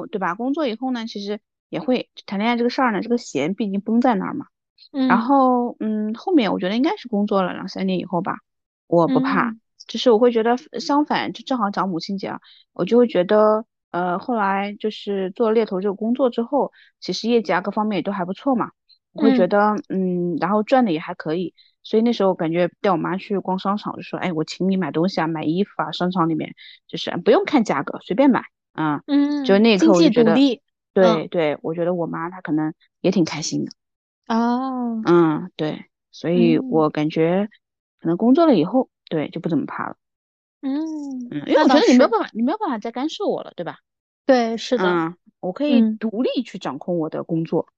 [0.03, 0.35] 后对吧？
[0.35, 1.41] 工作以后呢，其实
[1.71, 4.47] 也会谈恋爱这个事儿呢，这个弦毕竟绷在那儿嘛。
[4.93, 5.21] 然嗯。
[5.21, 8.39] 后嗯，后面我觉得应该是工作了两三年以后吧，
[8.87, 9.61] 我不怕，嗯。
[9.87, 12.41] 就是我会觉得相反，就正好讲母亲节啊，
[12.73, 18.71] 我就会觉得，呃，后来就是做猎头这个工作之后，其实业绩啊各方面也都还不错嘛，
[19.13, 26.55] 我会觉得，嗯，然后赚的也还可以，所以那时候感觉带我妈去逛商场，就说，哎，我请你买东西啊，买衣服啊，商场里面
[26.89, 30.35] 就是不用看价格，随便买，啊，嗯，就那一刻我就觉得，
[30.95, 32.73] 对对，我觉得我妈她可能
[33.03, 33.73] 也挺开心的，
[34.27, 37.49] 哦，嗯，对，所以我感觉
[38.01, 38.89] 可能工作了以后。
[39.11, 39.97] 对，就不怎么怕了。
[40.63, 43.81] 嗯嗯，因为我觉得你没有办法，你没有办法再干涉我了，对吧？
[44.25, 44.85] 对，是的。
[44.85, 47.69] 嗯，我可以独立去掌控我的工作。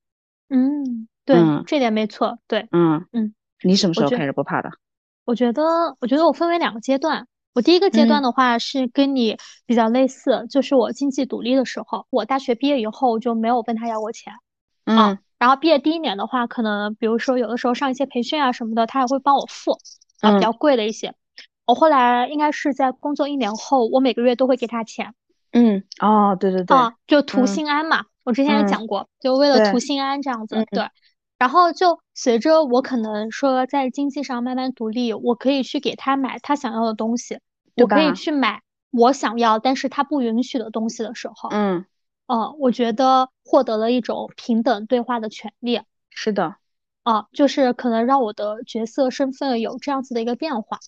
[0.49, 1.37] 嗯，对，
[1.67, 2.39] 这点没错。
[2.47, 3.35] 对，嗯嗯。
[3.65, 4.71] 你什么时候开始不怕的？
[5.25, 7.27] 我觉得，我觉得我分为两个阶段。
[7.55, 9.37] 我第一个阶段的话是跟你
[9.67, 12.07] 比较类似，就是我经济独立的时候。
[12.11, 14.33] 我大学毕业以后就没有问他要过钱。
[14.85, 15.19] 嗯。
[15.39, 19.79] 然后毕业第一年的话，可能比如说有的时候上一些培训啊什么的，他也会帮我付。
[20.23, 21.15] 啊，比较贵的一些。
[21.67, 25.13] 我后来应该是在工作一年后，我每个月都会给他钱。
[25.53, 28.07] 嗯，哦，对对对，啊，就图心安嘛。
[28.25, 30.65] 我之前也讲过，就为了图心安这样子。
[30.71, 30.89] 对。
[31.39, 37.41] 然后就随着我可能说在经济上慢慢独立，我可以去给他买他想要的东西，
[37.77, 41.85] 我可以去买我想要但是他不允许的东西的时候，嗯，
[42.27, 45.81] 哦，我觉得获得了一种平等对话的权利。
[46.11, 46.57] 是的。
[47.03, 50.81] 啊，就是可能让我的角色身份有这样子的一个变化，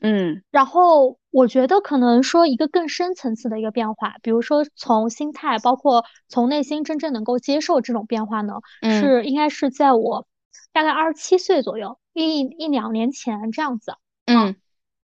[0.00, 10.26] 嗯，然后我觉得可能说一个更深层次的一个变化，比如说从心态，包括从内心真正能够接受这种变化呢，是应该是在我
[10.74, 13.94] 大概二十七岁左右，一一两年前这样子，
[14.26, 14.54] 嗯，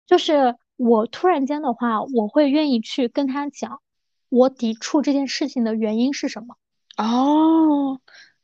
[0.08, 3.80] 就是我突然间的话，我会愿意去跟他讲，
[4.30, 6.56] 我抵触这件事情的原因是什么，
[6.98, 8.00] 哦。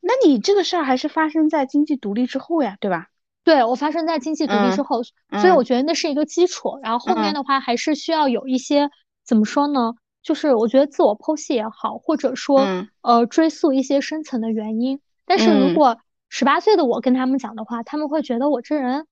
[0.06, 3.08] 那你这个事儿还是发生在经济独立之后呀，对吧？
[3.46, 5.02] 对我发生在经济独立之后，
[5.40, 6.80] 所以我觉得那是一个基础。
[6.84, 8.90] 然后后面的话还是需要有一些
[9.24, 9.94] 怎么说呢？
[10.22, 12.66] 就是我觉得自我剖析也好，或者说
[13.02, 15.02] 呃追溯一些深层的原因。
[15.26, 15.98] 但是如果
[16.30, 19.06] 十八岁的我跟他们讲的话，他们会觉得我这人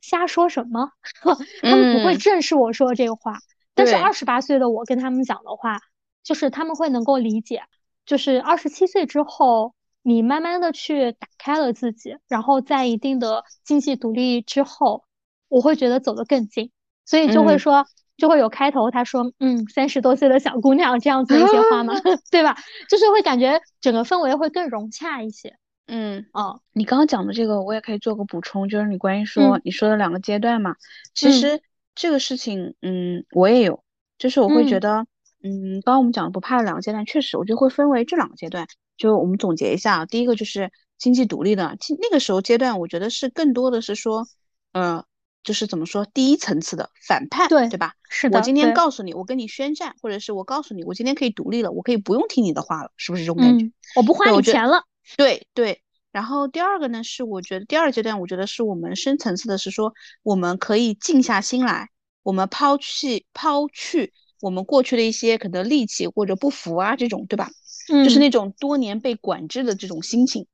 [0.00, 0.90] 瞎说什么，
[1.62, 3.38] 他们不会正视我说这个话。
[3.74, 5.80] 但是二十八岁的我跟他们讲的话，
[6.22, 7.62] 就是他们会能够理解。
[8.06, 15.04] 就是二十七岁之后，你慢慢的去打开了自己，然后在一定的经济独立之后，
[15.48, 16.70] 我会觉得走得更近，
[17.06, 17.86] 所以就会说，
[18.18, 21.94] 就会有开头他说，嗯，三十多岁的小姑娘这样子一些话嘛，
[22.30, 22.56] 对吧？
[22.90, 25.56] 就是会感觉整个氛围会更融洽一些。
[25.86, 30.76] 嗯，哦，你刚刚讲的这个，我也可以做个补充，就是你关于说你说的两个阶段嘛，
[31.14, 31.62] 其实
[31.94, 33.82] 这个事情，嗯，我也有，
[34.18, 35.06] 就是我会觉得。
[35.46, 38.66] 嗯，刚刚我们讲的不怕的两个阶段，确实，我觉得会分为这两个阶段。
[38.96, 44.26] 就我们总结一下，第一个就是经济独立的，那个时候阶段，我觉得是更多的是说，
[44.72, 45.04] 呃，
[45.42, 47.92] 就是怎么说，第一层次的反叛，对对吧？
[48.08, 48.38] 是的。
[48.38, 53.70] 我今天告诉你，我跟你宣战，或者是我告诉你，我今天可以独立了，我可以不用听你的话了，是不是这种感觉？
[53.96, 54.84] 我不花你钱了。
[55.18, 55.82] 对对。
[56.14, 59.92] 然后第二个呢，是我觉得第二阶段，我觉得是我们深层次的，是说
[60.22, 61.88] 我们可以静下心来，
[62.22, 64.12] 我们抛弃抛去。
[64.40, 67.50] 我们过去的一些可能戾气或者不服啊，这种对吧？
[67.90, 70.46] 嗯，就是那种多年被管制的这种心情，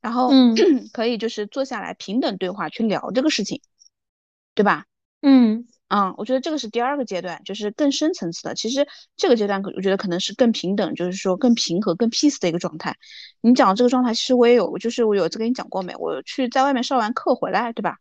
[0.00, 0.30] 然后
[0.92, 3.60] 可以就是坐下来平等对话去聊这个事情，
[4.54, 4.84] 对吧？
[5.20, 8.54] 嗯嗯，我觉得这个是第二个阶段，就是更深层次的。
[8.54, 8.86] 其实
[9.16, 12.94] 这个阶段，我觉得可能是更平等，就是说更平和、更 peace 的一个状态。
[13.40, 15.94] 你讲的这个状态，其实我也有，就是我有一次跟你讲过没？
[15.96, 17.96] 我去在外面上完课回来，对吧？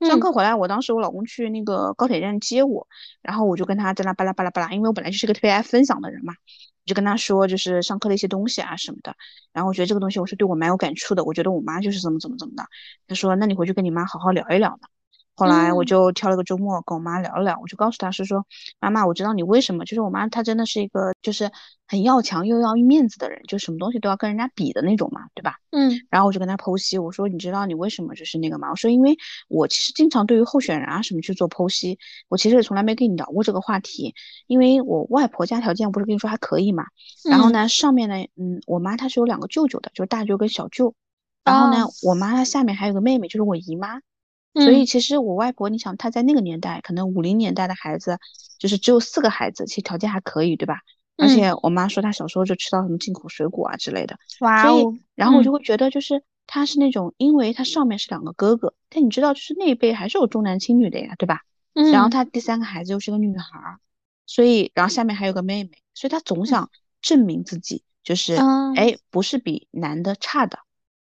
[0.00, 2.86] 上课回来，我当时我老公去那个高铁站接我，
[3.22, 6.34] 然后我就跟他在那巴拉巴拉巴拉，因为我本来就是个特别爱分享的人嘛，
[6.84, 9.14] 我就跟他说就是上课的一些东西啊什么的，
[9.52, 12.64] 然后我觉得这个东西我是对我蛮有感触的，我觉得我妈就是怎么怎么怎么的，
[13.08, 14.88] 他说那你回去跟你妈好好聊一聊呢。
[15.40, 18.44] 后来我就挑了个周末跟我妈聊了聊，我就告诉她是说，
[18.78, 21.50] 妈妈，我知道你为什么，就是我妈她真的是一个就是
[21.88, 25.56] 很要强又要面子的人，就什么东西都要跟人家比的那种嘛，对吧？
[25.70, 25.92] 嗯。
[26.10, 28.68] 然后我就跟她剖析，我说你知道你为什么就是那个吗？
[28.68, 29.16] 我说因为
[29.48, 34.14] 我其实经常对于候选人啊什么去做剖析，我其实也从来没跟你聊过这个话题，
[34.46, 36.84] 因为我外婆家条件不是跟你说还可以嘛，
[37.30, 40.94] 然后呢上面呢，嗯，我妈她是有两个舅舅的，就是大舅跟小舅，
[41.44, 44.02] 然后呢我妈她下面还有个妹妹，就是我姨妈。
[44.54, 48.18] 所以其实我外婆，你想她在那个年代，可能五零年代的孩子，
[48.58, 50.80] 就是只有四个孩子，其实条件还可以，对吧？
[51.16, 54.16] 而且我妈说她小时候就吃到什么进口水果啊之类的。
[54.40, 54.94] 哇哦！
[55.14, 61.42] 然后我就会觉得，就是她是那种，因为她上面是两个哥哥，但你知道，就是那一辈还是有重男轻女的呀，对吧？
[61.74, 61.92] 嗯。
[61.92, 63.76] 然后她第三个孩子又是个女孩，
[64.26, 66.70] 所以然后下面还有个妹妹，所以她总想
[67.02, 68.34] 证明自己，就是
[68.74, 70.58] 哎，不是比男的差的。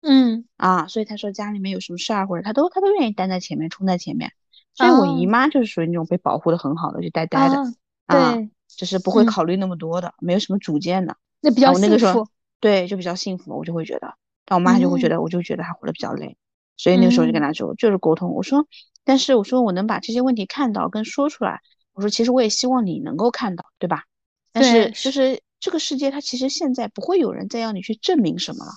[0.08, 4.32] 嗯啊，所以他说家里面有什么事儿或者他都他都愿意担在前面冲在前面，
[4.74, 7.58] 所以我哦姨妈就是属于那种被保护的很好的，就呆呆的
[8.06, 8.34] 啊，
[8.68, 11.18] 就是不会嗯考虑那么多的，没有什么主见的。
[11.42, 12.32] 那比较然后那个时候幸福。
[12.60, 16.38] 对，就比较幸福，我就会觉得，但我妈就会觉嗯得，我就觉得她活得比较累，
[16.78, 18.66] 所以那个时候就跟嗯她说，就是沟通，我说，
[19.04, 21.62] 但是我说我能把这些问题看到跟说出来，
[21.94, 24.06] 我说其实我也希望你能够看到，对吧？
[24.52, 28.72] 但是就是这个世界，它其实现在不会有人再要你去证明什么了，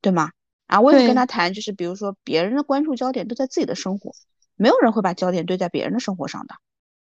[0.00, 0.30] 对吗？
[0.70, 4.12] 啊，我也会跟他谈，就是比如说别人的关注焦点都在自己的生活，
[4.54, 6.54] 没有人会把焦点对在别人的生活上的。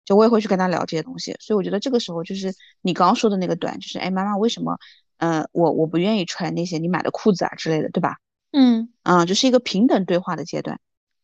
[0.03, 4.77] 就我也会去跟他聊这些东西，所以我觉得这个时候就是你刚刚说的那个短，就是哎，妈妈为什么，
[5.17, 8.17] 呃，我我不愿意穿那些你买的裤子啊之类的，对吧？
[8.51, 10.77] 嗯，啊、就是一个平等对话的阶段。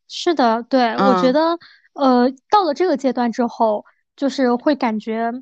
[0.08, 1.60] 是的，对，我觉嗯得，
[1.94, 3.84] 呃，到了这个阶段之后，
[4.16, 5.34] 就是会感觉，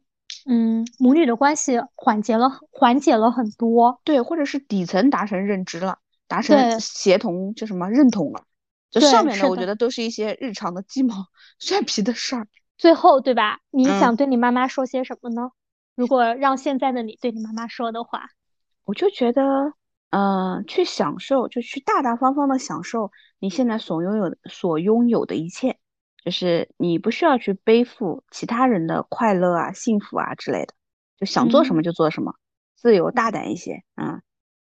[0.47, 4.01] 嗯，母女的关系缓解了，缓解了很多。
[4.03, 8.43] 对，或者是底层达成认知了，达成协同，就什么认同了。
[8.89, 11.27] 就上面的，我觉得都是一些日常的鸡毛
[11.59, 12.47] 蒜皮的事儿。
[12.77, 13.59] 最后，对吧？
[13.69, 15.51] 你嗯想对你妈妈说些什么呢？
[15.95, 18.29] 如果让现在的你对你妈妈说的话，
[18.85, 19.73] 我就觉得，
[20.11, 25.79] 嗯、去享受，就去大大方方的享受你现在所拥有的、所拥有的一切，
[26.23, 30.73] 就是你不需要去背负其他人的快乐啊、幸福啊之类的，
[31.17, 32.35] 就想做什么就做什么，
[32.75, 34.21] 自由大胆一些，嗯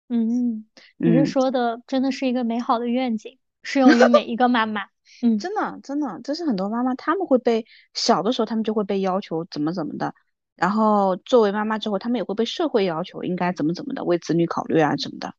[0.09, 0.65] 嗯，
[0.97, 4.83] 你这嗯，说的真的是一个美好的愿景，适用于每一个妈妈。
[5.21, 10.13] 嗯真的真的，这是很多妈妈她们会被小的时候她们就会被要求怎么怎么的，
[10.55, 15.33] 然后作为妈妈之后，她们也会被社会要求应该怎么怎么的，为子女考虑啊什么的，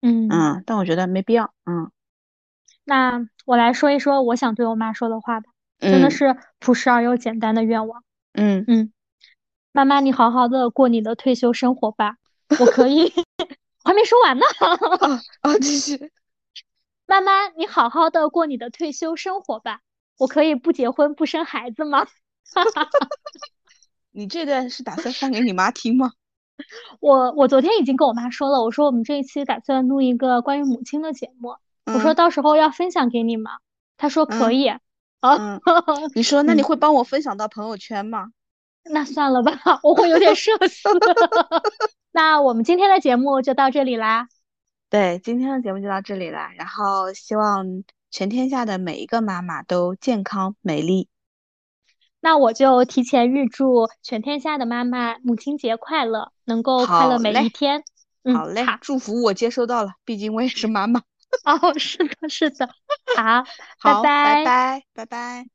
[0.00, 1.90] 嗯，嗯，但我觉得没必要，嗯
[2.84, 8.02] 那我来说一说我想对我妈说的话吧，真的嗯是朴实而又简单的愿望。
[8.32, 8.92] 嗯嗯，
[9.72, 12.16] 妈妈，你好好的过你的退休生活吧。
[12.58, 13.57] 我可以，我
[13.88, 14.44] 还没说完呢。
[15.00, 16.12] 啊啊，继续。
[17.06, 19.80] 妈妈，你好好的过你的退休生活吧。
[20.18, 22.06] 我可以不结婚不生孩子吗？
[24.12, 26.12] 你这段是打算放给你妈听吗？
[27.00, 33.52] 我我昨天已经跟我妈说了，我说我们这一期打算录一个关于母亲的节目，我说嗯到时候要分享给你吗？
[33.96, 34.68] 她说可嗯以。
[34.68, 34.80] 啊，
[35.22, 35.60] 嗯，
[36.14, 38.28] 你说那你嗯会帮我分享到朋友圈吗？
[38.84, 39.52] 那算了吧，
[39.82, 40.88] 我会有点社死。
[42.12, 44.28] 那我们今天的节目就到这里啦。
[44.90, 51.08] 对，今天的节目就到这里啦，然后希望全天下的每一个妈妈都健康美丽。
[52.20, 57.84] 那我就提前预祝全天下的妈妈母亲节快乐，能够快乐每一天。
[58.24, 61.02] 嗯，好嘞，好，祝福我接收到了，毕竟我也是妈妈。
[61.44, 62.68] 哦，是的，是的，
[63.16, 63.44] 好，
[63.78, 65.46] 好，拜拜拜，拜拜。